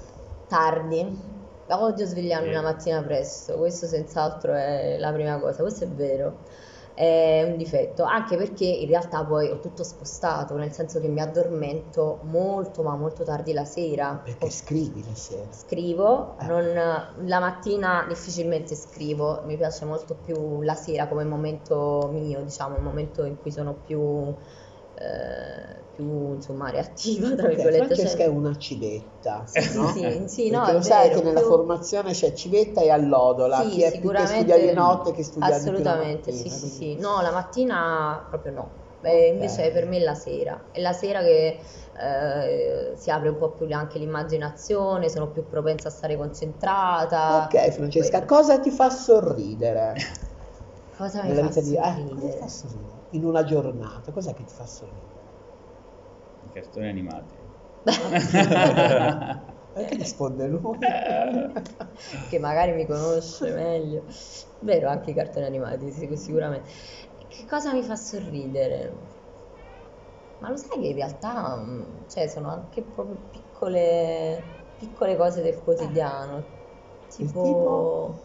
[0.49, 1.33] Tardi.
[1.67, 6.41] Odio svegliarmi la mattina presto, questo senz'altro è la prima cosa, questo è vero,
[6.95, 11.21] è un difetto, anche perché in realtà poi ho tutto spostato, nel senso che mi
[11.21, 14.21] addormento molto ma molto tardi la sera.
[14.25, 15.51] Perché scrivi la sera.
[15.53, 16.47] Scrivo, Eh.
[16.47, 16.73] non-
[17.27, 22.83] la mattina difficilmente scrivo, mi piace molto più la sera come momento mio, diciamo, il
[22.83, 24.33] momento in cui sono più,
[24.95, 27.85] eh, più insomma, reattiva, tra virgolette.
[27.95, 29.45] Francesca cioè- è una civetta,
[29.77, 29.89] no?
[29.89, 33.69] sì, sì, no, lo sai vero, che nella più- formazione c'è civetta e allodola, Sì,
[33.71, 36.77] chi, è, chi che studia di notte che studia di più Assolutamente, mattina, sì, quindi-
[36.77, 36.97] sì.
[37.01, 38.79] No, la mattina proprio no.
[38.99, 39.73] Beh, invece Ok.
[39.73, 40.69] per me è la sera.
[40.73, 41.61] È la sera che
[42.01, 47.45] eh, si apre un po' più anche l'immaginazione, sono più propensa a stare concentrata.
[47.45, 48.27] Ok Francesca, Quello.
[48.43, 49.93] cosa ti fa sorridere
[50.97, 51.75] Cosa mi fa vita di...
[51.77, 52.39] eh, cosa sorridere?
[52.39, 53.03] fa sorridere?
[53.11, 55.14] In una giornata, cos'è che ti fa sorridere?
[56.55, 57.35] Cartoni animati.
[59.75, 60.79] Perché risponde lui?
[62.31, 64.05] che magari mi conosce meglio.
[64.61, 66.71] Vero, anche i cartoni animati, sic- sicuramente.
[67.27, 68.97] Che cosa mi fa sorridere?
[70.39, 75.61] Ma lo sai che in realtà, mm, cioè, sono anche proprio piccole, piccole cose del
[75.63, 76.47] quotidiano.
[77.09, 78.21] Tipo...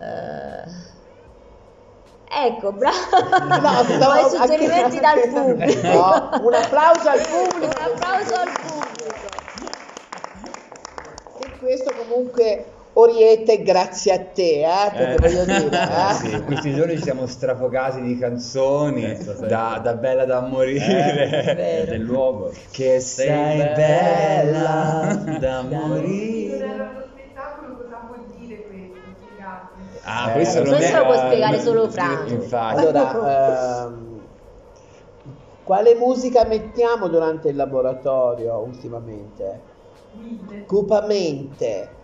[0.00, 0.64] eh,
[2.30, 2.96] Ecco, bravo!
[3.46, 5.86] No, stavo- suggerimenti dal pubblico.
[5.86, 7.72] No, un applauso al pubblico.
[7.78, 9.26] Un applauso al pubblico.
[11.40, 12.64] E questo comunque
[12.94, 16.14] Oriete grazie a te, eh, perché Eh, voglio dire, eh, eh.
[16.14, 19.46] sì, questi giorni ci siamo strafocati di canzoni Certo, sì.
[19.46, 21.54] da, da bella da morire.
[21.54, 21.90] Vero.
[21.92, 22.52] del luogo.
[22.72, 27.06] Che Sei sei bella bella da da morire.
[30.10, 32.32] Ah, Eh, questo non questo è- lo può spiegare solo Franco.
[32.32, 32.80] Infatti.
[32.80, 34.20] Allora, ehm,
[35.64, 39.60] quale musica mettiamo durante il laboratorio ultimamente?
[40.66, 41.96] Cupamente.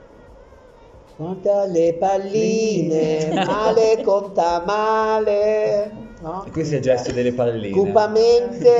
[1.16, 5.92] Conta le palline, male conta male.
[6.20, 6.44] No?
[6.44, 7.70] E questo è il gesto delle palline.
[7.70, 8.74] Cupamente,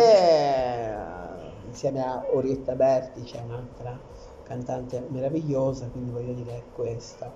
[1.67, 3.99] insieme a Orietta Berti, c'è un'altra
[4.43, 7.33] cantante meravigliosa, quindi voglio dire è questa.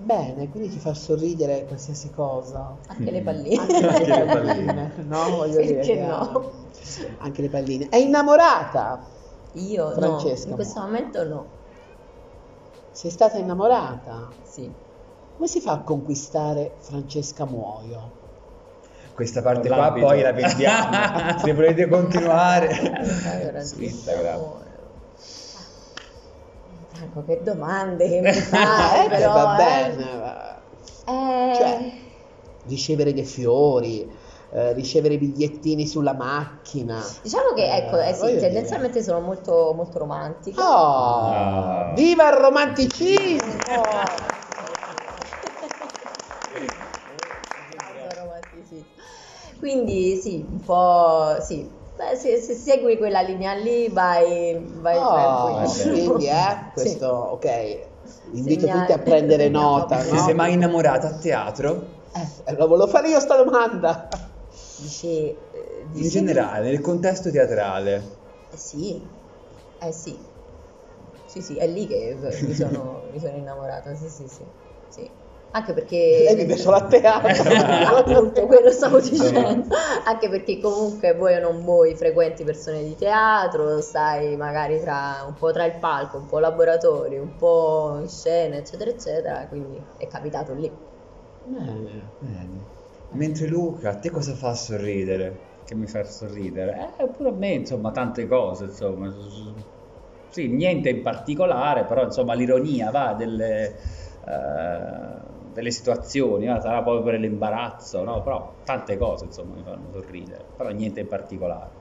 [0.00, 2.76] Bene, quindi ti fa sorridere qualsiasi cosa.
[2.86, 3.24] Anche le Mm.
[3.24, 3.60] palline.
[3.60, 5.30] Anche le palline, no?
[5.30, 6.52] Voglio dire Perché che no?
[7.18, 7.88] Anche le palline.
[7.88, 9.04] È innamorata?
[9.54, 11.46] Io Francesca, no, in questo momento no.
[12.92, 14.28] Sei stata innamorata?
[14.42, 14.72] Sì.
[15.34, 18.12] Come si fa a conquistare Francesca Muoio?
[19.14, 20.06] Questa parte qua L'abito.
[20.06, 21.38] poi la perdiamo.
[21.42, 22.68] Se volete continuare.
[23.24, 24.66] Allora, Su Instagram.
[26.98, 29.64] Franco, che domande che mi fai, Eh, però, va eh.
[29.94, 30.16] bene.
[30.18, 30.62] va-
[31.06, 31.92] Eh, Cioè,
[32.66, 34.10] ricevere dei fiori,
[34.52, 37.00] eh, ricevere i bigliettini sulla macchina.
[37.22, 38.40] Diciamo che, ecco, eh, sì, voglio dire.
[38.46, 40.60] tendenzialmente sono molto, molto romantica.
[40.60, 41.92] Oh, Ah.
[41.96, 43.52] viva il romanticismo.
[49.58, 51.77] Quindi sì, un po' sì.
[51.98, 55.92] Beh, se, se segui quella linea lì vai, vai Oh, tranquillo.
[55.92, 56.74] quindi, eh, Sì.
[56.74, 57.44] questo, ok.
[58.32, 60.22] Invito Segna- tutti a prendere nota, Se no?
[60.24, 61.96] sei mai innamorata a teatro,
[62.46, 64.08] Eh, lo volevo fare io sta domanda.
[64.76, 65.06] Dici,
[65.50, 68.16] eh, in dici- generale, nel contesto teatrale,
[68.50, 69.18] Eh sì,
[69.78, 70.34] eh sì,
[71.24, 74.44] sì sì, è lì che mi sono, mi sono innamorata, sì sì sì,
[74.86, 75.26] sì.
[75.50, 76.22] Anche perché...
[76.24, 77.28] Lei vive solo a teatro.
[77.96, 79.74] Appunto, quello stavo dicendo.
[80.04, 85.34] Anche perché comunque vuoi o non vuoi frequenti persone di teatro, stai magari tra un
[85.34, 90.06] po' tra il palco, un po' laboratorio, un po' in scena, eccetera, eccetera, quindi è
[90.06, 90.70] capitato lì.
[91.44, 92.12] Bene.
[92.18, 92.76] bene.
[93.12, 95.46] Mentre Luca, a te cosa fa sorridere?
[95.68, 96.94] che mi fa sorridere.
[96.98, 99.14] Eh, pure a me, insomma, tante cose, insomma.
[100.30, 103.76] Sì, niente in particolare, però insomma l'ironia va delle,
[104.26, 105.27] eh,
[105.58, 108.22] delle situazioni, va, sarà proprio per l'imbarazzo, no?
[108.22, 111.72] Però tante cose, insomma, mi fanno sorridere, però niente in particolare.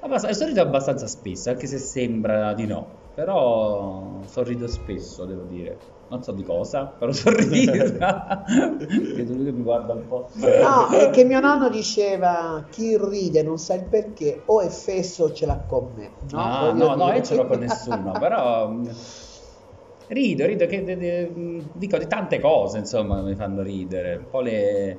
[0.00, 5.80] Abbast- sorrido abbastanza spesso, anche se sembra di no, però sorrido spesso, devo dire.
[6.08, 7.72] Non so di cosa, però sorrido.
[7.72, 10.30] Vedo lui che mi guarda un po'.
[10.34, 15.24] No, è che mio nonno diceva chi ride non sa il perché o è fesso
[15.24, 16.14] o ce l'ha con me.
[16.30, 18.70] No, Ah, no, no, io ce l'ho con nessuno, però
[20.08, 24.40] rido, rido, che, de- de- dico di tante cose, insomma, mi fanno ridere, un po'
[24.40, 24.90] le,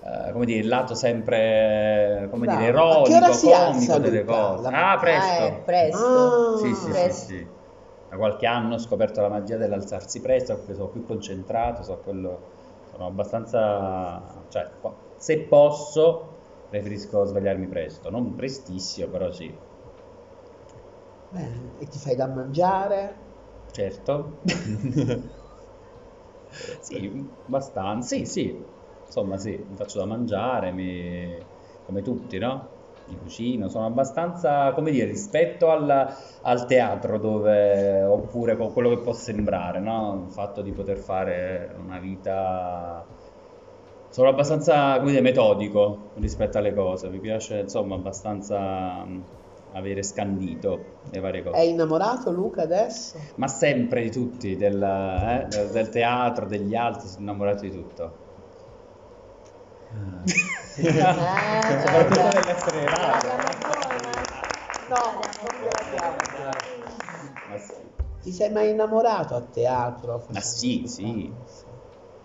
[0.00, 2.60] eh, come dire, il lato sempre, come Bravo.
[2.60, 4.68] dire, ironico, comico delle cose.
[4.72, 5.42] Ah, presto.
[5.42, 5.90] Eh, presto.
[5.92, 6.50] Ah.
[6.52, 7.26] Sì, sì, sì, Presto.
[7.26, 7.58] sì.
[8.08, 12.48] Da qualche anno ho scoperto la magia dell'alzarsi presto, perché sono più concentrato, so quello,
[12.84, 14.78] sono abbastanza, cioè,
[15.14, 19.56] se posso, preferisco svegliarmi presto, non prestissimo, però sì,
[21.28, 23.29] Bene, e ti fai da mangiare?
[23.72, 24.40] Certo.
[26.80, 28.66] Sì, abbastanza, sì, sì,
[29.04, 31.48] insomma sì, mi faccio da mangiare, mi-
[31.84, 32.78] come tutti, no?
[33.04, 36.08] Mi cucino, sono abbastanza, come dire, rispetto al,
[36.42, 40.24] al teatro dove, oppure con quello che può sembrare, no?
[40.26, 43.06] Il fatto di poter fare una vita,
[44.08, 49.04] sono abbastanza, come dire, metodico rispetto alle cose, mi piace, insomma, abbastanza
[49.72, 51.56] avere scandito le varie cose.
[51.56, 53.18] È innamorato Luca adesso?
[53.36, 58.18] Ma sempre di tutti, del, eh, del- del teatro, degli altri, sono innamorato di tutto.
[59.92, 60.28] Eh,
[60.80, 62.40] Soprattutto vabbè.
[62.40, 63.28] dell'essere radio.
[64.88, 65.22] No, non
[67.48, 67.90] Ma sì,
[68.22, 70.24] Ti sei mai innamorato a teatro?
[70.28, 71.34] Ma sì, sì.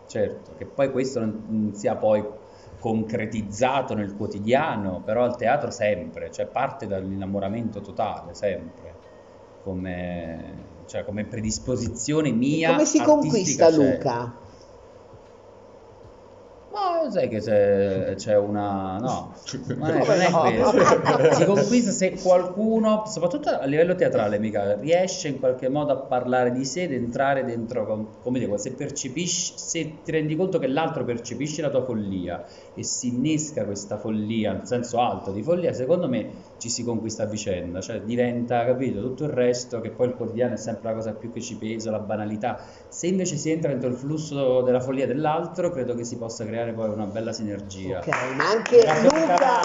[0.05, 2.23] certo, che poi questo non sia poi
[2.79, 8.93] concretizzato nel quotidiano, però al teatro sempre, cioè parte dall'innamoramento totale, sempre,
[9.63, 10.53] come,
[10.85, 12.71] cioè, come predisposizione mia.
[12.71, 13.75] Come si artistica conquista c'è.
[13.75, 14.43] Luca?
[16.75, 18.97] Ma sai che c'è, c'è una...
[18.97, 19.33] no,
[19.77, 21.33] ma non è, questo.
[21.33, 26.51] Si conquista se qualcuno, soprattutto a livello teatrale, mica, riesce in qualche modo a parlare
[26.51, 30.67] di sé ed entrare dentro, com- come dico, se percepisci, se ti rendi conto che
[30.67, 32.43] l'altro percepisce la tua follia
[32.77, 37.23] e si innesca questa follia, nel senso alto di follia, secondo me ci si conquista
[37.23, 40.95] a vicenda, cioè diventa, capito, tutto il resto, che poi il quotidiano è sempre la
[40.95, 42.59] cosa più che ci pesa, la banalità.
[42.89, 46.73] Se invece si entra dentro il flusso della follia dell'altro, credo che si possa creare
[46.73, 47.99] poi una bella sinergia.
[47.99, 49.61] Ok, ma anche Luca,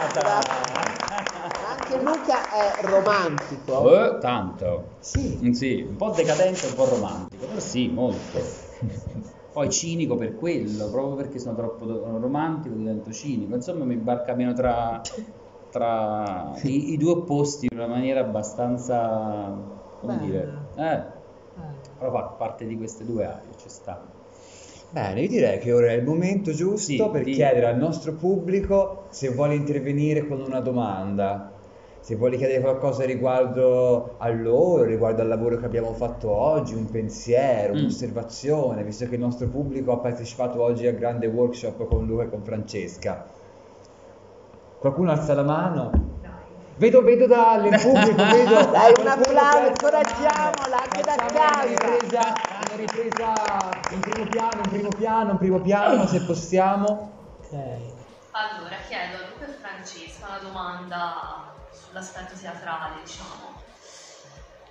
[1.67, 3.93] anche Luca è romantico?
[3.93, 4.91] Eh, tanto.
[5.01, 5.53] Sì.
[5.53, 8.39] Sì, un po' decadente e un po' romantico, però sì, molto.
[9.53, 11.85] Poi cinico per quello, proprio perché sono troppo
[12.19, 13.55] romantico divento cinico.
[13.55, 15.01] Insomma, mi barcameno tra,
[15.69, 19.51] tra i, i due opposti in una maniera abbastanza,
[19.99, 20.17] come Bella.
[20.17, 21.19] dire, eh,
[21.97, 24.15] però fa parte di queste due aree, ci sta.
[24.89, 28.17] Bene, io direi che ora è il momento giusto Sì, per di- chiedere al nostro
[28.17, 31.60] pubblico se vuole intervenire con una domanda,
[32.01, 36.91] se vuole chiedere qualcosa riguardo a loro, riguardo al lavoro che abbiamo fatto oggi, un
[36.91, 37.79] pensiero, Mm.
[37.79, 42.31] un'osservazione, visto che il nostro pubblico ha partecipato oggi al grande workshop con Luca e
[42.31, 43.27] con Francesca.
[44.79, 45.91] Qualcuno alza la mano?
[46.77, 48.65] Vedo, vedo dal pubblico, vedo...
[48.71, 49.67] Dai, un applauso, che alza la mano.
[49.69, 51.67] incoraggiamola anche da Facciamo Una casa.
[51.67, 53.33] ripresa, una ripresa
[53.93, 57.11] in primo piano, in primo piano, in primo piano, se possiamo.
[57.43, 57.53] Ok.
[57.53, 61.53] Allora, chiedo a Luca e Francesca una domanda
[61.91, 63.63] sull'aspetto teatrale, diciamo.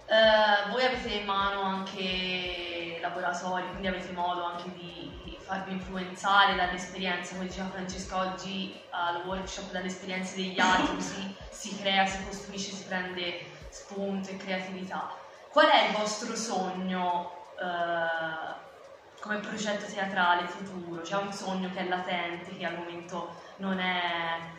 [0.05, 6.75] Eh, voi avete in mano anche laboratori, quindi avete modo anche di farvi influenzare dalle
[6.75, 12.23] esperienze, come diceva Francesca oggi al workshop, dalle esperienze degli altri, così si crea, si
[12.23, 15.11] costruisce, si prende spunto e creatività.
[15.51, 21.01] Qual è il vostro sogno eh, come progetto teatrale futuro?
[21.01, 24.57] C'è un sogno che è latente, che al momento non è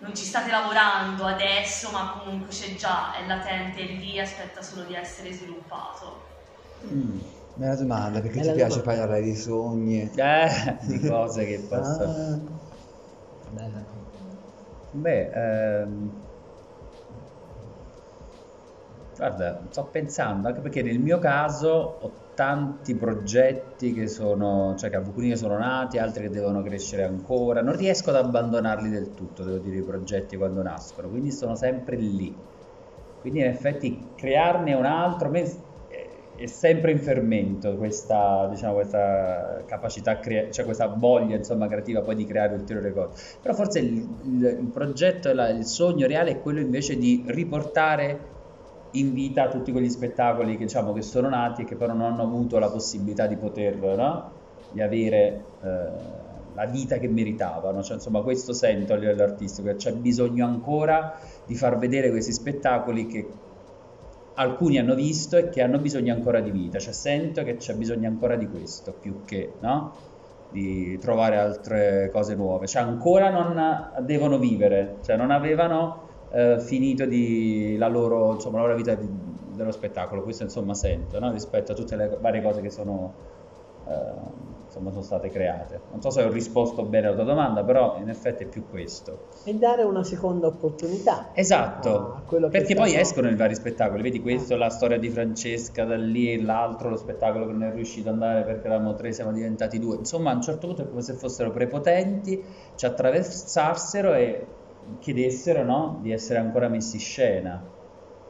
[0.00, 4.84] non ci state lavorando adesso, ma comunque c'è già, è latente, è lì, aspetta solo
[4.84, 6.28] di essere sviluppato.
[6.92, 7.18] Mm,
[7.54, 8.82] bella domanda, perché Bella ti piace domanda.
[8.82, 10.00] parlare di sogni?
[10.14, 10.48] Eh,
[10.86, 12.04] di cose che posso...
[12.04, 12.40] Ah,
[13.46, 13.86] Bella.
[14.92, 16.29] Beh, ehm,
[19.26, 24.96] guarda, sto pensando, anche perché nel mio caso ho tanti progetti che sono, cioè che
[24.96, 29.44] alcuni che sono nati, altri che devono crescere ancora, non riesco ad abbandonarli del tutto,
[29.44, 32.48] devo dire, i progetti quando nascono, quindi sono sempre lì.
[33.18, 35.42] Quindi in effetti crearne un altro, me
[35.86, 42.14] è- sempre in fermento questa, diciamo, questa capacità, crea- cioè questa voglia, insomma, creativa poi
[42.14, 43.38] di creare ulteriori cose.
[43.42, 48.36] Però forse il, il- il progetto, la- il sogno reale è quello invece di riportare
[48.92, 52.22] in vita tutti quegli spettacoli che, diciamo, che sono nati e che però non hanno
[52.22, 54.30] avuto la possibilità di poter, no?
[54.72, 55.88] Di avere eh,
[56.54, 57.82] la vita che meritavano.
[57.82, 62.32] Cioè, insomma, questo sento a livello artistico, che c'è bisogno ancora di far vedere questi
[62.32, 63.26] spettacoli che
[64.34, 66.78] alcuni hanno visto e che hanno bisogno ancora di vita.
[66.78, 70.08] Cioè, sento che c'è bisogno ancora di questo, più che, no?
[70.50, 72.66] Di trovare altre cose nuove.
[72.66, 78.64] Cioè, ancora non devono vivere, cioè non avevano eh, finito di, la, loro, insomma, la
[78.64, 79.08] loro vita di-
[79.54, 80.22] dello spettacolo.
[80.22, 81.30] Questo, insomma, sento, no?
[81.32, 83.12] Rispetto a tutte le varie cose che sono...
[83.86, 85.80] eh, insomma, sono state create.
[85.90, 89.26] Non so se ho risposto bene alla tua domanda, però in effetti è più questo.
[89.42, 91.30] E dare una seconda opportunità.
[91.34, 95.08] Esatto, a quello che perché poi escono i vari spettacoli, vedi questo, la storia di
[95.08, 98.94] Francesca da lì e l'altro, lo spettacolo che non è riuscito ad andare perché eravamo
[98.94, 102.40] tre, siamo diventati due, insomma a un certo punto è come se fossero prepotenti,
[102.76, 104.46] ci attraversassero e
[104.98, 107.74] chiedessero no, di essere ancora messi in scena.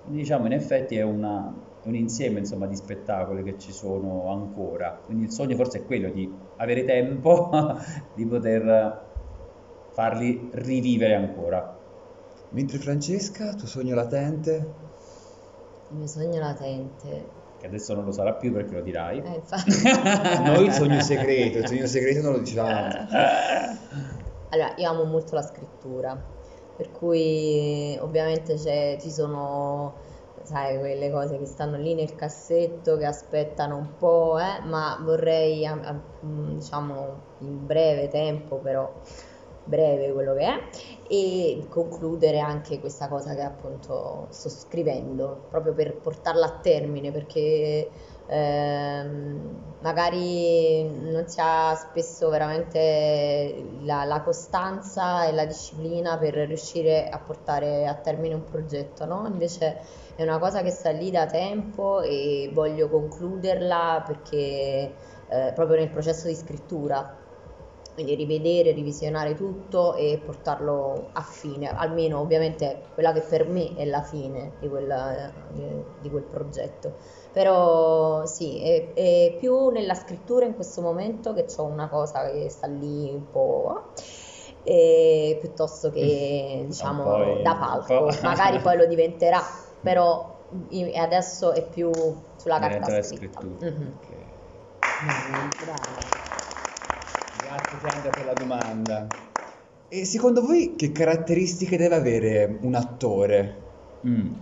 [0.00, 5.02] Quindi diciamo in effetti è una- un insieme insomma, di spettacoli che ci sono ancora,
[5.04, 7.50] quindi il sogno forse è quello di avere tempo
[8.12, 9.08] di poter
[9.90, 11.76] farli rivivere ancora.
[12.50, 14.74] Mentre Francesca, tuo sogno latente?
[15.88, 17.32] Il mio sogno latente.
[17.56, 19.18] che adesso non lo sarà più perché lo dirai.
[19.20, 19.70] Eh, infatti.
[20.44, 22.88] Noi il sogno segreto, il sogno segreto non lo dicevamo.
[24.48, 26.20] Allora, io amo molto la scrittura,
[26.80, 29.92] per cui ovviamente ci sono,
[30.44, 35.68] sai, quelle cose che stanno lì nel cassetto, che aspettano un po', eh, ma vorrei,
[36.20, 38.90] diciamo, in breve tempo, però
[39.64, 40.58] breve quello che è,
[41.08, 47.90] e concludere anche questa cosa che appunto sto scrivendo, proprio per portarla a termine, perché
[48.26, 57.08] ehm, magari non si ha spesso veramente la, la costanza e la disciplina per riuscire
[57.08, 59.26] a portare a termine un progetto, no?
[59.26, 59.80] Invece
[60.14, 64.94] è una cosa che sta lì da tempo e voglio concluderla perché
[65.28, 67.19] eh, proprio nel processo di scrittura.
[68.02, 73.84] Quindi rivedere, revisionare tutto e portarlo a fine, almeno ovviamente quella che per me è
[73.84, 76.94] la fine di, quella- di- di quel progetto.
[77.30, 82.48] Però sì, è, è più nella scrittura in questo momento che ho una cosa che
[82.48, 83.92] sta lì un po',
[84.62, 88.04] eh, piuttosto che diciamo poi- da palco.
[88.06, 88.16] po'.
[88.22, 89.42] Magari poi lo diventerà,
[89.82, 90.38] però
[90.96, 91.90] adesso è più
[92.36, 93.40] sulla carta scritta.
[93.42, 93.68] scrittura.
[93.70, 93.98] Mhm.
[94.00, 94.08] Ok.
[95.02, 96.19] Mm, brava.
[97.50, 99.06] Grazie Sandra per la domanda.
[99.88, 103.56] E secondo voi che caratteristiche deve avere un attore?
[104.06, 104.32] Mm.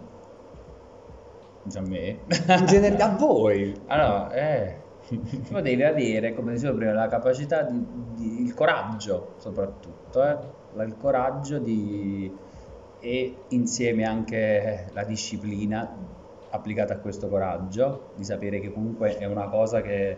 [1.62, 2.18] Già me.
[2.28, 3.74] In genere a voi?
[3.88, 7.82] Allora, eh, tu devi avere, come dicevo prima, la capacità di,
[8.14, 12.30] di- il coraggio soprattutto, eh, il coraggio di,
[13.00, 15.96] e insieme anche la disciplina
[16.50, 20.14] applicata a questo coraggio, di sapere che comunque è una cosa che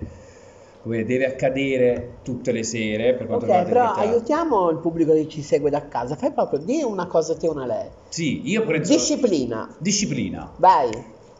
[0.83, 5.12] come deve accadere tutte le sere per quanto Ok, riguarda il però aiutiamo il pubblico
[5.12, 6.16] che ci segue da casa.
[6.16, 7.89] Fai proprio, di una cosa te una lei.
[8.09, 8.93] Sì, io penso...
[8.93, 9.68] Disciplina.
[9.78, 10.51] Disciplina.
[10.57, 10.89] Vai.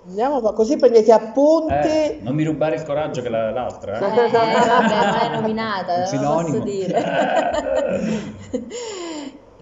[0.09, 1.72] Andiamo qua, così prendete appunti.
[1.74, 4.30] Eh, non mi rubare il coraggio che la- l'altra, Eh, eh.
[4.30, 7.05] vabbè, non è nominata, posso dire.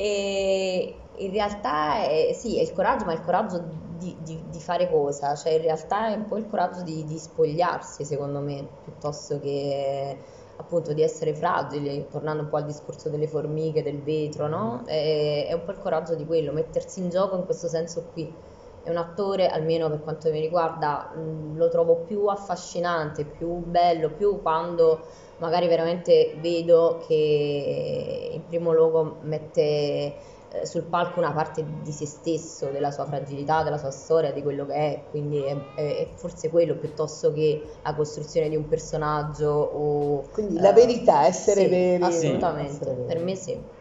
[0.00, 3.64] E in realtà è, sì, è il coraggio, ma è il coraggio
[3.98, 5.34] di, di- di fare cosa?
[5.34, 10.24] Cioè in realtà è un po' il coraggio di, di spogliarsi, secondo me, piuttosto che
[10.56, 14.84] appunto di essere fragili, tornando un po' al discorso delle formiche, del vetro, no?
[14.84, 18.40] È, è un po' il coraggio di quello, mettersi in gioco in questo senso qui.
[18.80, 24.14] È un attore, almeno per quanto mi riguarda, mh, lo trovo più affascinante, più bello,
[24.14, 25.04] più quando
[25.36, 30.16] magari veramente vedo che in primo luogo mette
[30.48, 34.42] eh, sul palco una parte di se stesso, della sua fragilità, della sua storia, di
[34.42, 38.66] quello che è, quindi è, è- è forse quello piuttosto che la costruzione di un
[38.68, 40.28] personaggio o...
[40.30, 41.98] Quindi la eh, verità, essere sì, veri.
[41.98, 43.04] Assolutamente, essere veri.
[43.04, 43.76] per me sì.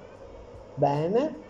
[0.74, 1.46] Bene.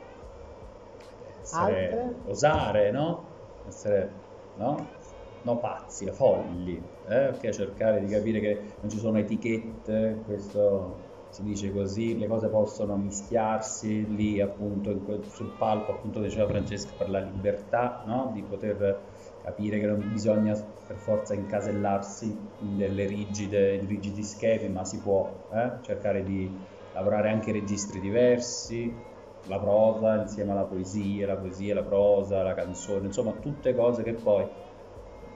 [1.40, 2.22] essere- Altre?
[2.24, 3.36] osare, no?
[3.64, 4.96] Essere, no?
[5.42, 7.28] No pazzi, folli, eh?
[7.30, 12.50] Ok, cercare di capire che non ci sono etichette, questo si dice così, le cose
[12.50, 18.32] possono mischiarsi lì appunto quel- sul palco, appunto diceva Francesca, per la libertà, no?
[18.34, 19.06] Di poter
[19.42, 20.54] capire che non bisogna
[20.86, 25.80] per forza incasellarsi in delle rigide, in rigidi schemi, ma si può eh?
[25.84, 29.06] cercare di lavorare anche registri diversi,
[29.44, 34.14] la prosa insieme alla poesia, la poesia, la prosa, la canzone, insomma tutte cose che
[34.16, 34.46] poi,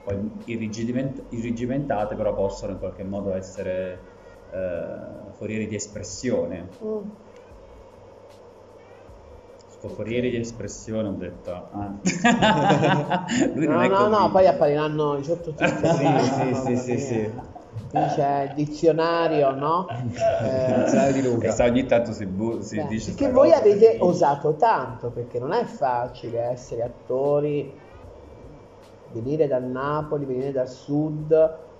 [0.02, 4.08] poi irrigidiment- irrigimentate però possono in qualche modo essere
[4.50, 6.76] eh, forieri di espressione.
[6.80, 7.10] Mm.
[9.66, 11.98] Sto forieri di espressione ho detto, ah.
[13.54, 14.30] lui non No, è no, no, convinto.
[14.30, 15.70] poi appariranno i sottotitoli.
[15.82, 17.30] Sì, sì, sì, sì, sì.
[17.90, 19.86] Qui c'è il dizionario, no?
[19.88, 21.50] Eh, Dizionario di Luca.
[21.50, 25.38] sa, ogni tanto si, bu- si beh, dice perché sta voi avete osato tanto, perché
[25.38, 27.80] non è facile essere attori,
[29.10, 31.34] venire da Napoli, venire dal sud,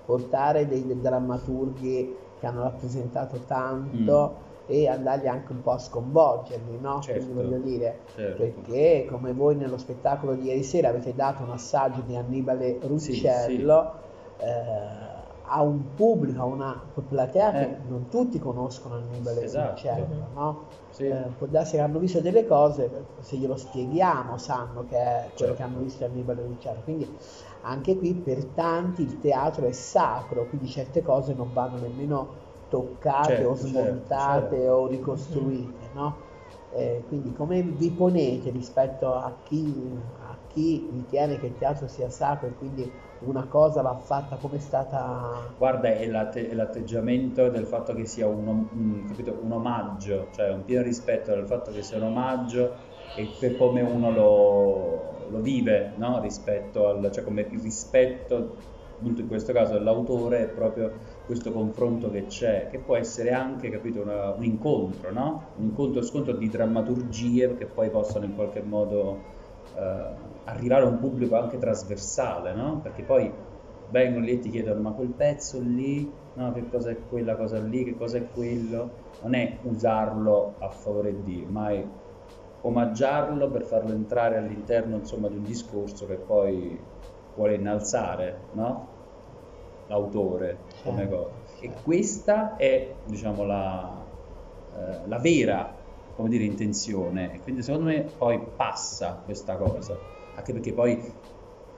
[0.04, 4.34] portare dei, dei drammaturghi che hanno rappresentato tanto
[4.66, 6.96] e andarli anche un po' a sconvolgerli, no?
[6.96, 7.00] Mm.
[7.00, 7.24] Certo.
[7.24, 8.42] Quindi voglio dire, Certo.
[8.42, 12.86] perché come voi nello spettacolo di ieri sera avete dato un assaggio di Annibale Sì,
[12.88, 13.92] Ruccello,
[14.38, 15.21] eh,
[15.54, 17.76] a un pubblico, a una platea che Eh.
[17.88, 19.82] non tutti conoscono Annibale Esatto.
[19.86, 20.64] Lecce, no?
[20.88, 21.06] Sì.
[21.06, 22.90] Eh, può darsi che hanno visto delle cose,
[23.20, 25.54] se glielo spieghiamo sanno che è quello Certo.
[25.54, 26.74] che hanno visto Annibale Lecce.
[26.84, 27.16] Quindi
[27.62, 32.40] anche qui per tanti il teatro è sacro, quindi certe cose non vanno nemmeno
[32.70, 34.72] toccate Certo, o certo, smontate certo.
[34.72, 36.30] o ricostruite, no?
[36.74, 42.08] Eh, quindi come vi ponete rispetto a chi, a chi ritiene che il teatro sia
[42.08, 45.54] sacro e quindi una cosa va fatta come è stata...
[45.56, 50.50] Guarda, è, l'atte- è l'atteggiamento del fatto che sia un, un- capito, un omaggio, cioè
[50.50, 52.78] un pieno rispetto del fatto che sia un omaggio
[53.12, 56.20] e per come uno lo, lo vive, no?
[56.20, 58.56] Rispetto al, cioè come il rispetto,
[58.96, 60.98] appunto in questo caso dell'autore, è proprio
[61.32, 65.52] questo confronto che c'è, che può essere anche, capito, una- un incontro, no?
[65.56, 69.28] Un incontro scontro di drammaturgie che poi possono in qualche modo
[69.74, 69.80] eh,
[70.44, 72.80] arrivare a un pubblico anche trasversale, no?
[72.80, 73.32] Perché poi
[73.84, 77.58] vengono lì e ti chiedono ma quel pezzo lì, no, che cosa è quella cosa
[77.60, 81.88] lì, che cosa è quello, non è usarlo a favore di, ma è
[82.64, 86.88] omaggiarlo per farlo entrare all'interno insomma di un discorso che poi
[87.32, 88.90] vuole innalzare, no?
[89.86, 91.40] L'autore come Certo, cosa.
[91.58, 94.10] E questa è, diciamo, la,
[94.72, 97.32] eh, la vera, come dire, intenzione.
[97.34, 99.98] E quindi secondo me poi passa questa cosa,
[100.32, 101.20] anche perché poi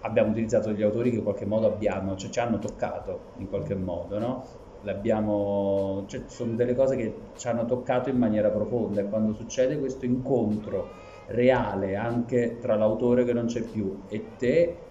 [0.00, 3.74] abbiamo utilizzato degli autori che in qualche modo abbiamo, cioè ci hanno toccato in qualche
[3.74, 4.48] modo, no?
[4.80, 9.78] L'abbiamo, cioè, sono delle cose che ci hanno toccato in maniera profonda e quando succede
[9.78, 10.96] questo incontro
[11.26, 14.84] reale anche tra l'autore che non c'è più e te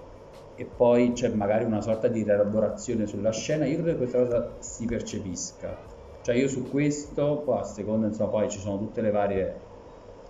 [0.56, 4.56] e poi c'è magari una sorta di rielaborazione sulla scena, io credo che questa cosa
[4.60, 5.92] si percepisca.
[6.22, 9.62] Cioè io su questo, poi a seconda, insomma, poi ci sono tutte le varie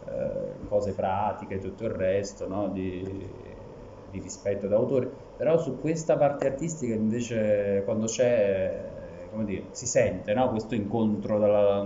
[0.06, 2.70] eh, cose pratiche tutto il resto, no?
[2.70, 3.04] di,
[4.10, 10.34] di rispetto d'autore, però su questa parte artistica invece quando c'è, come dire, si sente,
[10.34, 10.50] no?
[10.50, 11.86] Questo incontro dalla...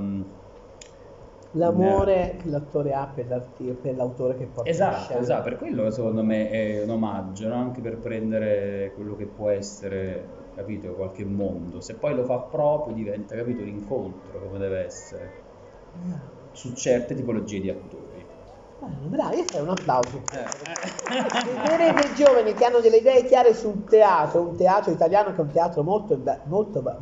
[1.58, 3.51] L'amore che l'attore ha per,
[3.82, 7.55] per l'autore che porta Esatto, esatto, per quello secondo me è un omaggio, no?
[7.55, 11.82] Anche per prendere quello che può essere, capito, qualche mondo.
[11.82, 15.32] Se poi lo fa proprio diventa, capito, l'incontro come deve essere
[16.51, 18.26] su certe tipologie di attori.
[18.80, 20.22] Bene, bravo, io farei un applauso.
[20.32, 20.45] Eh,
[21.43, 25.41] Vedere dei giovani che hanno delle idee chiare sul teatro, un teatro italiano che è
[25.41, 26.97] un teatro molto, ve- molto va-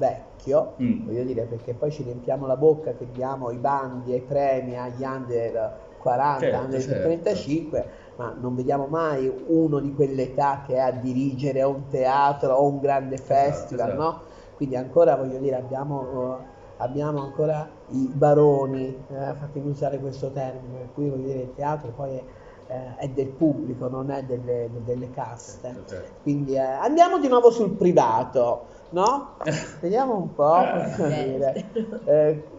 [0.45, 1.05] vecchio, Mm.
[1.05, 4.77] voglio dire, perché poi ci riempiamo la bocca che diamo i bandi e i premi
[4.77, 7.01] agli under 40, Certo, under certo.
[7.01, 7.85] 35,
[8.17, 12.79] ma non vediamo mai uno di quell'età che è a dirigere un teatro o un
[12.79, 14.01] grande festival, esatto.
[14.03, 14.21] no?
[14.55, 16.43] Quindi ancora, voglio dire, abbiamo, eh,
[16.77, 21.91] abbiamo ancora i baroni, eh, fatemi usare questo termine, per cui voglio dire, il teatro
[21.93, 22.23] poi è,
[22.67, 25.67] eh, è del pubblico, non è delle, delle caste.
[25.73, 26.11] Certo, certo.
[26.21, 28.65] Quindi eh, andiamo di nuovo sul privato,
[28.95, 29.35] no?
[29.81, 30.63] Vediamo un po',
[30.95, 31.71] come dire.
[32.05, 32.49] Eh,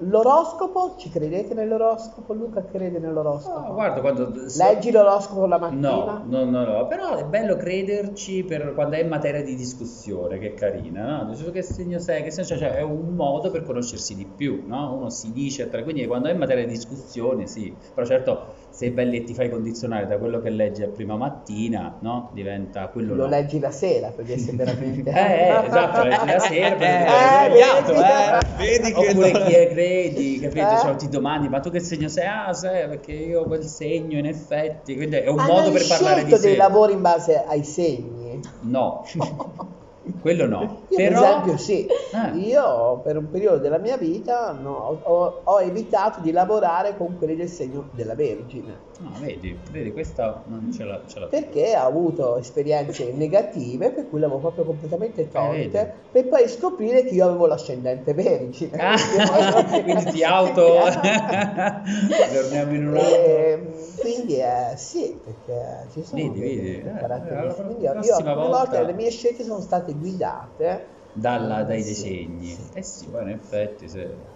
[0.00, 2.34] l'oroscopo, ci credete nell'oroscopo?
[2.34, 3.68] Luca crede nell'oroscopo?
[3.68, 4.32] No, guarda, quando...
[4.56, 5.88] Leggi l'oroscopo la mattina?
[5.88, 10.48] No, no, no, no, però è bello crederci per quando è materia di discussione, che
[10.48, 11.30] è carina, no?
[11.30, 14.64] Dice, che segno sei, che segno c'è, cioè è un modo per conoscersi di più,
[14.66, 14.96] no?
[14.96, 19.16] Uno si dice, tra- quindi quando è materia di discussione, sì, però certo se belli
[19.16, 22.30] e ti fai condizionare da quello che leggi a prima mattina, no?
[22.34, 23.28] Diventa quello Lo no.
[23.30, 25.10] leggi la sera per essere veramente...
[25.10, 28.02] Eh, eh, esatto, leggi la sera per Eh, vedere eh, sbagliato, vedi?
[28.02, 28.56] eh.
[28.56, 30.74] Vedi che Oppure non- chi è credi, capito?
[30.74, 30.78] Eh?
[30.78, 32.26] Cioè, ti domandi, ma tu che segno sei?
[32.26, 34.94] Ah, sai, perché io ho quel segno, in effetti.
[34.94, 36.56] Quindi è un Hanno modo per parlare di scelto dei sé.
[36.58, 38.40] lavori in base ai segni?
[38.60, 39.02] No,
[40.20, 40.60] quello no.
[40.88, 42.36] Io Però, per esempio sì, Eh.
[42.38, 47.36] io per un periodo della mia vita no, ho, ho evitato di lavorare con quelli
[47.36, 51.00] del segno della Vergine, no, vedi, vedi, questa non ce l'ha.
[51.06, 51.26] Ce l'ha.
[51.26, 55.30] perché ho avuto esperienze negative per cui le avevo proprio completamente vedi.
[55.70, 58.76] tolte, per poi scoprire che io avevo l'ascendente Vergine.
[58.78, 58.96] Ah,
[59.82, 60.64] quindi ti auto.
[62.32, 63.84] Torniamo in un altro.
[64.00, 67.88] Quindi eh, sì, perché ci sono Vedi, vedi, eh, caratteristiche.
[67.88, 72.52] alla Quindi io, volte volta- le mie scelte sono state guidate Dalla- dai Sì, disegni.
[72.54, 72.70] sì.
[72.72, 74.34] Eh sì, poi in effetti se...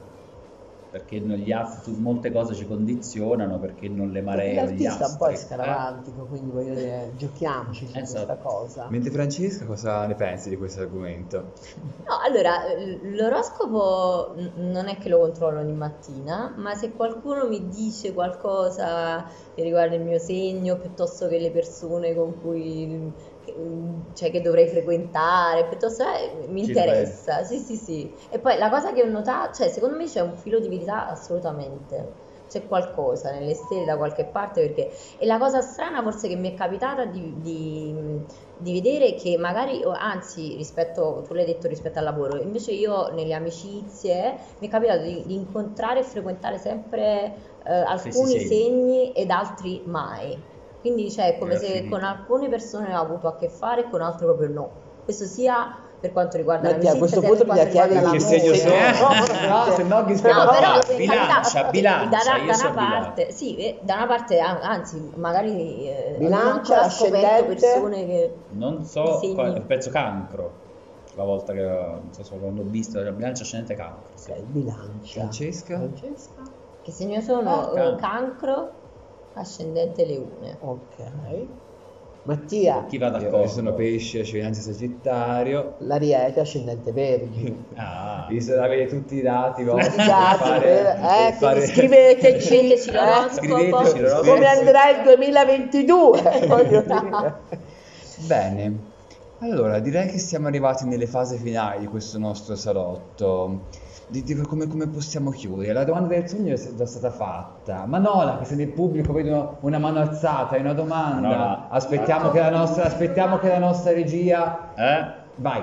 [0.88, 5.06] Perché non gli altri, molte cose ci condizionano perché non le Perché maree gli l'artista
[5.06, 5.36] un po' è astri.
[5.36, 8.06] scaramantico, quindi voglio dire, giochiamoci su Esatto.
[8.06, 8.90] questa cosa.
[8.90, 11.52] Mentre Francesca cosa ne pensi di questo argomento?
[12.02, 12.56] No, allora,
[13.02, 19.62] l'oroscopo non è che lo controllo ogni mattina, ma se qualcuno mi dice qualcosa che
[19.62, 23.54] riguarda il mio segno, piuttosto che le persone con cui, che,
[24.14, 28.16] cioè, che dovrei frequentare, piuttosto eh, mi Ci interessa, sì, sì, sì.
[28.30, 31.08] E poi la cosa che ho notato, cioè, secondo me c'è un filo di verità
[31.08, 32.18] assolutamente,
[32.48, 36.50] c'è qualcosa nelle stelle da qualche parte perché e la cosa strana forse che mi
[36.52, 42.04] è capitata di, di- di vedere che magari, anzi rispetto, tu l'hai detto rispetto al
[42.04, 47.72] lavoro, invece io nelle amicizie mi è capitato di, di incontrare e frequentare sempre eh,
[47.72, 48.40] alcuni segni.
[48.40, 50.49] segni ed altri mai.
[50.80, 51.94] Quindi cioè, è come se finito.
[51.96, 54.70] con alcune persone ho avuto a che fare e con altre proprio no.
[55.04, 58.30] Questo sia per quanto riguarda Mattia, a l'amicizia, questo punto per quanto bisogna riguarda chiedere
[58.30, 58.48] l'amore.
[58.48, 59.44] che segno sono.
[59.44, 60.20] Eh, no, se no chi No,
[60.50, 63.00] però per Bilancia, carità, bilancia, da, io da una bilancia.
[63.00, 68.06] parte, sì, eh, da una parte, an- anzi, magari eh, Bilancia, non ho scoperto persone
[68.06, 69.34] che Non so, I segni.
[69.34, 70.58] qua- penso cancro.
[71.16, 74.12] La volta che non so quando ho visto la bilancia ascendente cancro.
[74.14, 74.32] sì.
[74.46, 75.20] Bilancia.
[75.20, 75.76] Francesca?
[75.76, 76.42] Francesca?
[76.82, 78.79] che segno sono Ah, Eh, cancro.
[79.34, 80.56] Ascendente leone.
[80.60, 81.48] Ok.
[82.22, 83.46] Mattia, Chi va Io d'accordo?
[83.48, 85.76] sono pesce, ascendente sagittario.
[85.78, 87.64] l'ariete, ascendente vergine.
[87.76, 91.66] Ah, Visto da avere tutti i dati vostri I dati, per fare- per- eh, fare-
[91.66, 94.30] scriveteci, Scriveteci l'oroscopo.
[94.34, 97.34] come andrà il 2022, voglio dire.
[98.26, 98.92] Bene,
[99.38, 103.68] allora direi che siamo arrivati nelle fasi finali di questo nostro salotto.
[104.10, 105.72] Di, di come, come possiamo chiudere?
[105.72, 107.86] La domanda del sogno è già stata fatta.
[107.86, 111.68] Manola, che se nel pubblico vedono una mano alzata e una domanda, Manola.
[111.68, 114.74] aspettiamo, che la nostra, aspettiamo che la nostra regia...
[114.74, 115.18] eh?
[115.36, 115.62] Vai!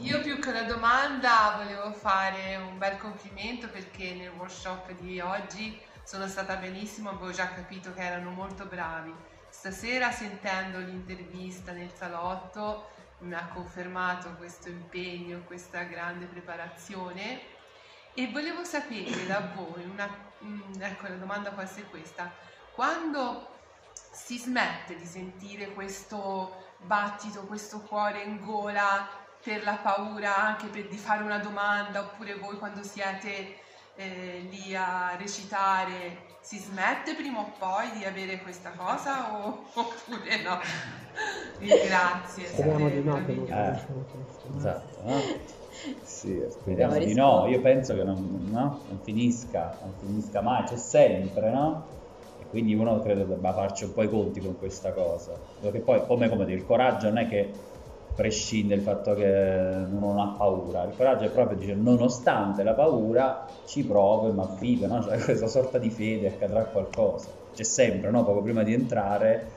[0.00, 5.78] Io più che una domanda volevo fare un bel complimento perché nel workshop di oggi
[6.02, 9.14] sono stata benissimo, avevo già capito che erano molto bravi.
[9.48, 12.88] Stasera sentendo l'intervista nel salotto
[13.20, 17.58] mi ha confermato questo impegno, questa grande preparazione
[18.20, 20.06] e volevo sapere da voi, una,
[20.44, 22.30] mm, ecco la domanda quasi è questa,
[22.72, 23.48] quando
[23.92, 29.08] si smette di sentire questo battito, questo cuore in gola
[29.42, 33.56] per la paura anche per, di fare una domanda oppure voi quando siete
[33.94, 40.42] eh, lì a recitare si smette prima o poi di avere questa cosa o, oppure
[40.42, 40.60] no?
[41.58, 42.46] Grazie.
[42.48, 43.16] Speriamo siete di no.
[43.16, 43.78] Eh,
[44.56, 45.58] Esatto, no?
[46.02, 48.84] Sì, Speriamo di no, io penso che non, no?
[48.88, 51.98] non finisca, non finisca mai, c'è sempre, no?
[52.36, 55.40] E quindi uno credo debba farci un po' i conti con questa cosa.
[55.58, 57.64] Perché poi, come, come dire, il coraggio non è che
[58.14, 62.74] prescinde dal fatto che uno non ha paura, il coraggio è proprio dire nonostante la
[62.74, 65.02] paura ci provo e mi affido, no?
[65.02, 67.32] Cioè questa sorta di fede accadrà qualcosa.
[67.52, 68.24] C'è sempre, no?
[68.24, 69.52] Poco prima di entrare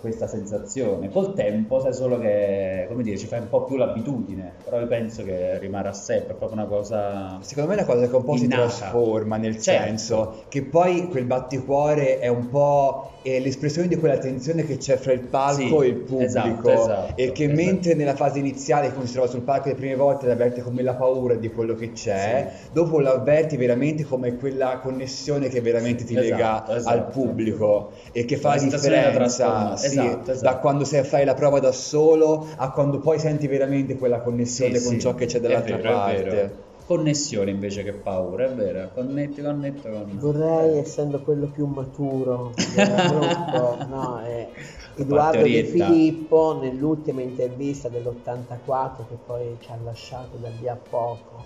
[0.00, 1.10] questa sensazione.
[1.10, 4.86] Col tempo sai solo che, come dire, ci fai un po' più l'abitudine, però io
[4.86, 7.38] penso che rimarrà sempre, è proprio una cosa...
[7.40, 9.84] Secondo me è una cosa che un po' si trasforma, nel Certo.
[9.86, 15.12] senso che poi quel batticuore è un po' l'espressione di quella tensione che c'è fra
[15.12, 17.62] il palco Sì, e il pubblico esatto, esatto, e che esatto.
[17.62, 20.94] mentre nella fase iniziale quando si trova sul palco le prime volte l'avverte come la
[20.94, 26.14] paura di quello che c'è, dopo lo avverti veramente come quella connessione che veramente ti
[26.16, 26.96] Esatto, lega esatto.
[26.96, 30.42] al pubblico e che fa La differenza sì, Esatto, esatto.
[30.44, 34.20] da quando sei a fare la prova da solo a quando poi senti veramente quella
[34.22, 36.66] connessione Sì, con sì, ciò che c'è è dall'altra vero, è parte.
[36.84, 40.18] Connessione invece che paura, è vero, connetti, connetti con...
[40.18, 44.52] Vorrei, essendo quello più maturo del gruppo, no, eh,
[44.94, 45.84] Edoardo De Partorietta.
[45.86, 51.44] Filippo, nell'ultima intervista dell'84, che poi ci ha lasciato da lì a poco,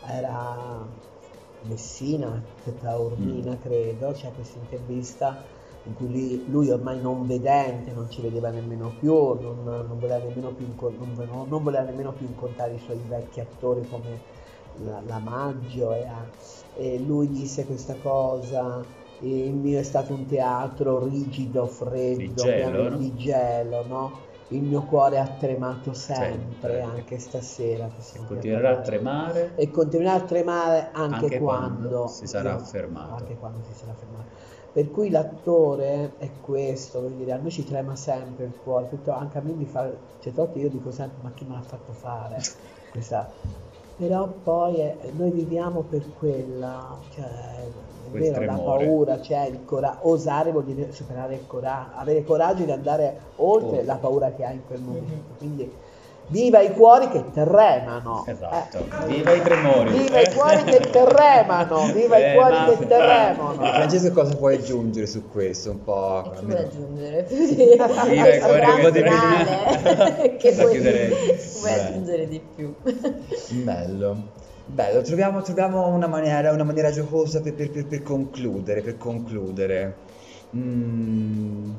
[0.00, 0.88] era
[1.60, 2.42] Messina,
[2.78, 3.60] Taormina, Mm.
[3.60, 5.44] credo, c'è questa intervista
[5.86, 10.18] in cui lui, lui ormai non vedente, non ci vedeva nemmeno più, non, non voleva
[10.24, 11.12] nemmeno più, non,
[11.48, 14.22] non voleva nemmeno più incontrare i suoi vecchi attori come
[14.78, 16.30] la, la Maggio e, a-
[16.72, 18.86] e lui disse questa cosa,
[19.18, 22.96] "E il mio è stato un teatro rigido, freddo, Di gelo, no?
[22.98, 24.24] di gelo, no?
[24.48, 26.82] Il mio cuore ha tremato sempre, Sempre.
[26.82, 27.88] anche stasera.
[27.90, 33.14] qui Continuerà a tremare E continuerà a tremare anche, Anche quando, quando si sarà fermato.
[33.22, 34.30] Anche quando si sarà fermato.
[34.76, 39.10] Per cui l'attore è questo, voglio dire, a noi ci trema sempre il cuore, tutto-
[39.12, 41.92] anche a me mi fa, certe volte io dico sempre, ma chi me l'ha fatto
[41.94, 42.36] fare
[42.90, 43.32] questa?
[43.94, 47.24] Però poi è- noi viviamo per quella, cioè,
[48.04, 52.22] è Quel vero, la paura, cioè il cora- osare vuol dire superare il coraggio, avere
[52.22, 53.84] coraggio di andare oltre Oltre.
[53.84, 55.34] la paura che hai in quel momento.
[55.36, 55.74] Quindi
[56.28, 58.24] viva i cuori che tremano.
[58.26, 59.06] Esatto, Eh.
[59.06, 63.64] viva i tremori Viva i cuori che tremano, viva i Eh, cuori ma- che tremano.
[63.64, 66.24] Francesco cosa puoi aggiungere su questo un po'?
[66.24, 70.36] E chi almeno- vuoi aggiungere più di Viva i cuori che finale?
[70.38, 70.80] che vuoi
[71.62, 71.70] Beh.
[71.80, 72.74] aggiungere di più?
[73.62, 74.16] Bello,
[74.64, 79.96] bello, troviamo, troviamo una maniera, una maniera giocosa per, per- per- per concludere, per concludere.
[80.54, 81.70] Mm,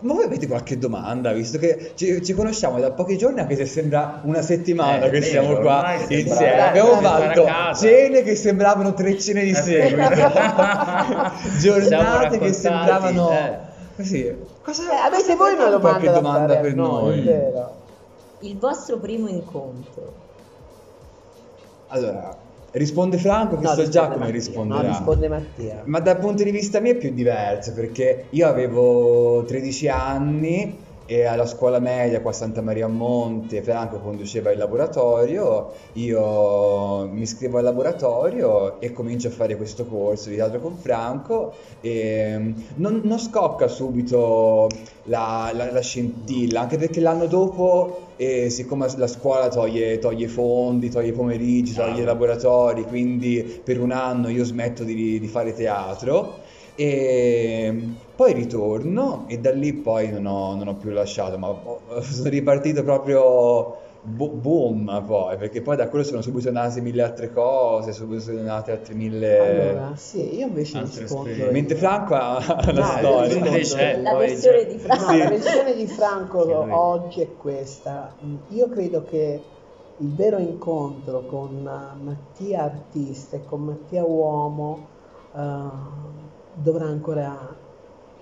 [0.00, 3.66] Ma voi avete qualche domanda, visto che ci, ci conosciamo da pochi giorni, anche se
[3.66, 6.60] sembra una settimana Eh, che siamo vero, qua insieme.
[6.60, 10.32] Abbiamo fatto cene che sembravano tre cene di Eh, seguito,
[11.60, 13.58] giornate che sembravano eh.
[13.96, 14.34] così.
[14.62, 17.64] Cosa, Eh, avete voi una avete domanda, qualche da domanda fare per noi, noi?
[18.40, 20.12] Il vostro primo incontro.
[21.88, 22.36] Allora,
[22.72, 24.82] risponde Franco che No, so già come Mattia, risponderà.
[24.82, 25.82] No, risponde Mattia.
[25.86, 31.24] Ma dal punto di vista mio è più diverso perché io avevo 13 anni e
[31.24, 37.22] alla scuola media qua a Santa Maria a Monte Franco conduceva il laboratorio, io mi
[37.22, 42.52] iscrivo al laboratorio e comincio a fare questo corso di teatro con Franco e mm,
[42.76, 44.68] non, non scocca subito
[45.04, 50.90] la, la- la scintilla, anche perché l'anno dopo, eh, siccome la scuola toglie, toglie fondi,
[50.90, 56.42] toglie pomeriggi, toglie laboratori, quindi per un anno io smetto di, di fare teatro
[56.76, 61.54] e poi ritorno e da lì poi non ho, non ho più lasciato, ma
[62.02, 67.30] sono ripartito proprio bo- boom poi, perché poi da quello sono subito nate mille altre
[67.30, 69.72] cose, subito sono nate altre mille...
[69.72, 71.28] Allora, sì, io invece rispondo.
[71.30, 71.50] esperienze.
[71.52, 72.38] Mentre Franco ha
[72.72, 73.26] No, io storia.
[73.26, 75.12] rispondo- Invece, La versione di Franco.
[75.12, 78.14] No, la versione di Franco Sì, oggi è questa.
[78.48, 79.40] Io credo che
[79.98, 84.88] il vero incontro con eh, Mattia artista e con Mattia uomo
[85.34, 86.15] eh,
[86.56, 87.54] dovrà ancora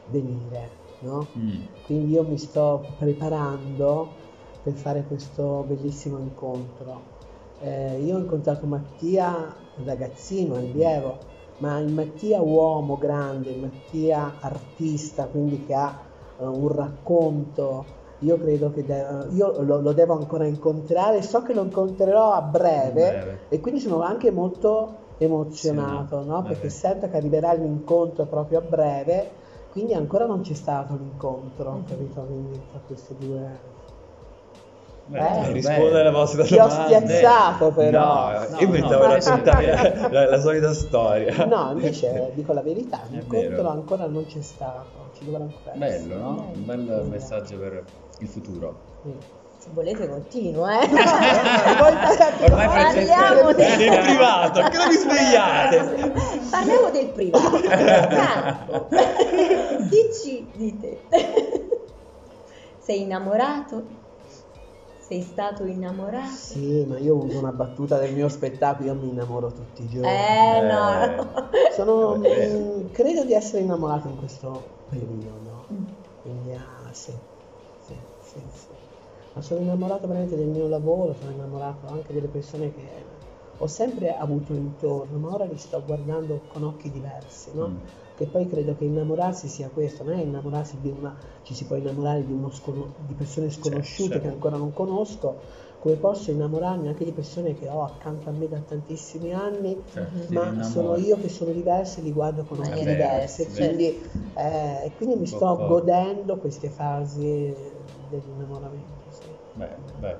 [0.07, 0.71] venire,
[1.01, 1.29] no?
[1.39, 1.63] Mm.
[1.83, 4.17] Quindi io mi sto preparando
[4.63, 7.13] per fare questo bellissimo incontro.
[7.61, 9.55] Eh, io ho incontrato Mattia
[9.85, 11.19] ragazzino, allievo,
[11.59, 16.07] ma il Mattia uomo grande, il Mattia artista, quindi che ha
[16.39, 17.85] eh, un racconto,
[18.19, 22.43] io credo che de- io lo, lo devo ancora incontrare, so che lo incontrerò a
[22.43, 23.39] breve, Breve.
[23.49, 26.25] e quindi sono anche molto emozionato, no?
[26.35, 26.49] Vabbè.
[26.49, 29.31] perché sento che arriverà l'incontro proprio a breve,
[29.73, 32.21] quindi ancora non c'è stato l'incontro, capito?
[32.23, 33.73] Quindi tra questi due...
[35.07, 35.99] Bello, Eh, risponde bello.
[35.99, 38.31] alla vostra Ti ho spiazzato però.
[38.33, 38.87] No, No, io mi no.
[38.87, 41.45] stavo a raccontare la, la solita storia.
[41.45, 46.07] No, invece dico la verità, l'incontro ancora non c'è stato, ci dovrà ancora essere.
[46.09, 46.51] Bello, no?
[46.55, 47.85] Un bel messaggio per
[48.21, 48.75] il futuro.
[49.03, 49.13] Sì.
[49.65, 50.85] Se volete continuo, eh.
[51.81, 51.97] Ormai
[52.37, 56.13] Parliamo del Nel privato, che non vi svegliate?
[56.51, 57.61] Parliamo del privato.
[59.89, 61.01] Dici di te.
[62.79, 63.85] Sei innamorato?
[64.99, 66.35] Sei stato innamorato?
[66.35, 70.11] Sì, ma io uso una battuta del mio spettacolo, io mi innamoro tutti i giorni.
[70.11, 71.27] Eh no.
[71.73, 72.49] Sono, Eh.
[72.53, 75.65] mm, credo di essere innamorato in questo periodo,
[76.21, 77.13] quindi ah, sì.
[79.35, 83.05] Ma sono innamorato veramente del mio lavoro, sono innamorato anche delle persone che
[83.57, 87.69] ho sempre avuto intorno, ma ora li sto guardando con occhi diversi, no?
[87.69, 87.77] Mm.
[88.17, 91.75] Che poi credo che innamorarsi sia questo, non è innamorarsi di una, ci si può
[91.77, 94.27] innamorare di, uno scono- di persone sconosciute certo.
[94.29, 95.41] che ancora non conosco,
[95.79, 99.83] come posso innamorarmi anche di persone che ho accanto a me da tantissimi anni
[100.27, 103.67] ti ma sono io che sono diversa e li guardo con occhi Maniere diversi diverse,
[103.77, 103.87] quindi,
[104.37, 107.53] eh, e quindi mi sto godendo queste fasi
[108.09, 108.94] dell'innamoramento.
[109.57, 110.17] Beh, beh.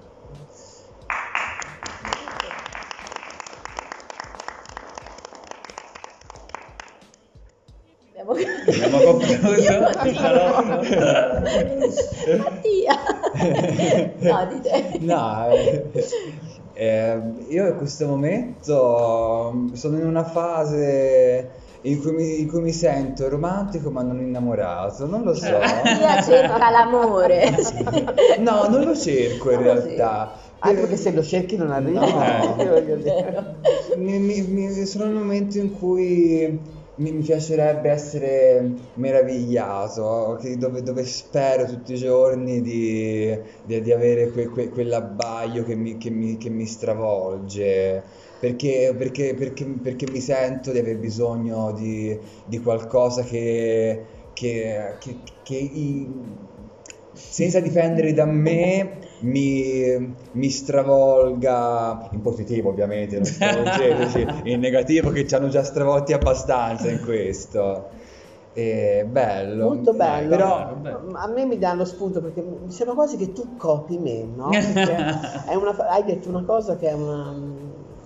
[8.11, 9.81] Abbiamo Abbiamo concluso.
[12.39, 12.95] Mattia.
[14.21, 14.99] No, di te.
[15.01, 15.91] No, eh,
[16.75, 21.51] eh, io in questo momento mm, sono in una fase
[21.85, 25.51] in cui, mi, in cui mi sento romantico ma non innamorato, non lo so.
[25.59, 27.51] Mattia cerca l'amore.
[28.39, 30.33] No, non lo cerco in realtà.
[30.61, 32.55] anche perché se lo cerchi non arriva No.
[32.57, 33.57] voglio dire.
[33.97, 40.83] Mi- mi- mi- sono il momento in cui mi, mi piacerebbe essere meravigliato, che- dove,
[40.83, 46.11] dove spero tutti i giorni di, di- di avere que- que- quell'abbaglio che mi, che
[46.11, 48.05] mi- che mi stravolge.
[48.39, 55.23] Perché, perché- perché- perché mi sento di aver bisogno di, di qualcosa che, che- che-
[55.43, 56.53] che i-
[57.13, 65.27] senza dipendere da me mi, mi stravolga in positivo ovviamente non stravolgeteci in negativo che
[65.27, 67.89] ci hanno già stravolti abbastanza in questo
[68.53, 71.11] è bello molto bello però bello.
[71.15, 74.51] a me mi dà lo spunto perché mi sembra quasi che tu copi me no?
[74.51, 74.95] Perché
[75.51, 77.35] è una hai detto una cosa che è una,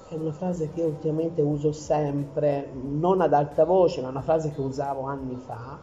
[0.09, 4.23] è una frase che io ultimamente uso sempre non ad alta voce ma è una
[4.23, 5.79] frase che usavo anni fa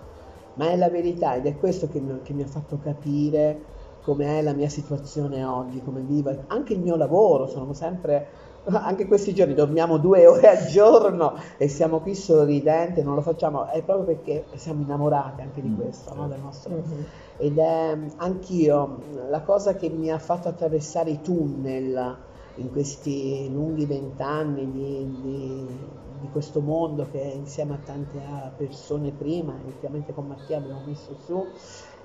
[0.56, 3.74] ma è la verità ed è questo che mi, che mi ha fatto capire
[4.06, 8.28] come è la mia situazione oggi, come vivo, anche il mio lavoro, sono sempre
[8.66, 13.68] anche questi giorni dormiamo due ore al giorno e siamo qui sorridenti, non lo facciamo,
[13.68, 16.28] è proprio perché siamo innamorati anche di Mm, questo, no?
[16.28, 16.76] del nostro.
[16.76, 17.06] Mhm.
[17.38, 22.24] Ed è anch'io la cosa che mi ha fatto attraversare i tunnel
[22.58, 29.62] in questi lunghi vent'anni di, di- di questo mondo che insieme a tante persone prima,
[29.66, 31.54] ultimamente con Mattia abbiamo messo su,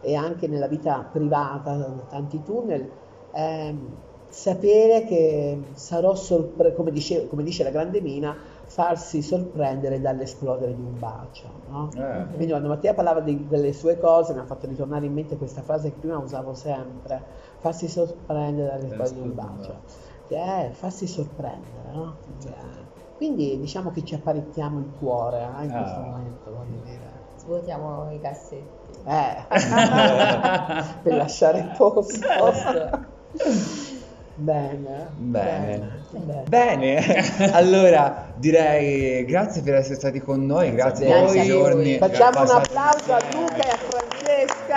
[0.01, 2.91] e anche nella vita privata, tanti tunnel,
[3.31, 3.97] ehm,
[4.29, 10.83] sapere che sarò sorpreso, come, dice- come dice la grande Mina, farsi sorprendere dall'esplodere di
[10.83, 11.63] un bacio.
[11.67, 11.91] no?
[11.95, 12.27] Eh.
[12.29, 15.63] Quindi quando Mattia parlava di- delle sue cose mi ha fatto ritornare in mente questa
[15.63, 17.25] frase che prima usavo sempre,
[17.59, 19.83] farsi sorprendere dall'esplodere di un bacio.
[20.29, 22.19] È farsi sorprendere, no?
[22.45, 26.05] Eh, Quindi diciamo che ci apparecchiamo il cuore eh, in questo Ah.
[26.07, 27.20] momento, voglio dire.
[27.41, 28.79] Svuotiamo i cassetti.
[29.07, 29.37] Eh,
[31.03, 32.19] per lasciare posto.
[34.35, 35.09] Bene.
[35.17, 36.03] Bene.
[36.11, 36.43] Bene.
[36.49, 41.59] Bene, allora direi grazie per essere stati con noi, grazie, Grazie per a i voi.
[41.61, 41.99] giorni.
[41.99, 43.19] Facciamo un applauso a.
[43.33, 44.77] Luca e a Francesca.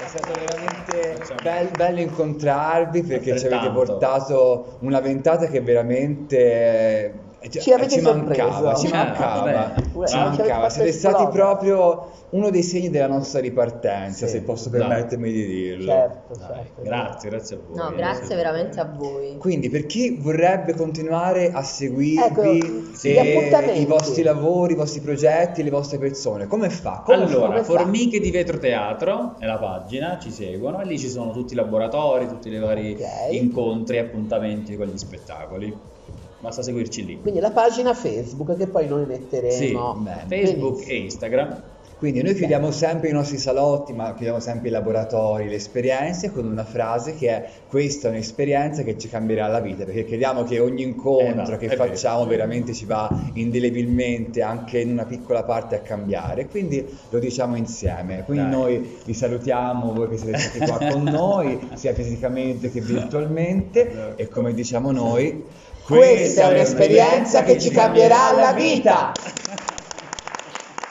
[0.00, 7.48] È stato veramente bel- bello incontrarvi perché ci avete portato una ventata che veramente eh,
[7.50, 8.80] Ci avete ci mancava, sorpreso.
[8.80, 10.06] ci Eh, mancava, vabbè.
[10.06, 10.68] ci mancava.
[10.70, 14.32] Siete stati proprio uno dei segni della nostra ripartenza, Sì.
[14.32, 15.92] se posso permettermi di dirlo.
[15.92, 16.82] Certo, Dai, certo.
[16.82, 17.76] grazie, grazie a voi.
[17.76, 19.36] No, grazie veramente a voi.
[19.38, 23.80] Quindi per chi vorrebbe continuare a seguirvi Ecco, eh, gli appuntamenti.
[23.80, 27.02] i vostri lavori, i vostri progetti, le vostre persone, come fa?
[27.04, 27.64] Come Allora, come fa?
[27.64, 31.56] Formiche di Vetro Teatro è la pagina, ci seguono e lì ci sono tutti i
[31.56, 33.32] laboratori, tutti i vari Ok.
[33.32, 35.96] incontri e appuntamenti con gli spettacoli.
[36.40, 37.20] Basta seguirci lì.
[37.20, 39.52] Quindi la pagina Facebook che poi noi metteremo.
[39.52, 39.72] Sì.
[39.72, 40.78] Facebook Benissimo.
[40.86, 41.62] e Instagram.
[41.98, 46.46] Quindi noi chiudiamo sempre i nostri salotti, ma chiudiamo sempre i laboratori, le esperienze con
[46.46, 50.60] una frase che è questa è un'esperienza che ci cambierà la vita, perché crediamo che
[50.60, 51.84] ogni incontro Esatto, che è vero.
[51.86, 57.56] facciamo veramente ci va indelebilmente anche in una piccola parte a cambiare, quindi lo diciamo
[57.56, 58.22] insieme.
[58.22, 58.60] Quindi Dai.
[58.60, 64.28] noi vi salutiamo, voi che siete stati qua con noi, sia fisicamente che virtualmente, e
[64.28, 65.44] come diciamo noi,
[65.88, 69.10] Questa è un'esperienza che ci cambierà la vita.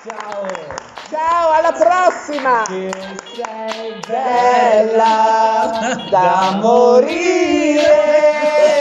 [0.08, 0.48] Ciao!
[1.12, 2.64] Ciao, alla prossima!
[2.66, 2.89] Che
[3.36, 8.77] sei Bella da morire!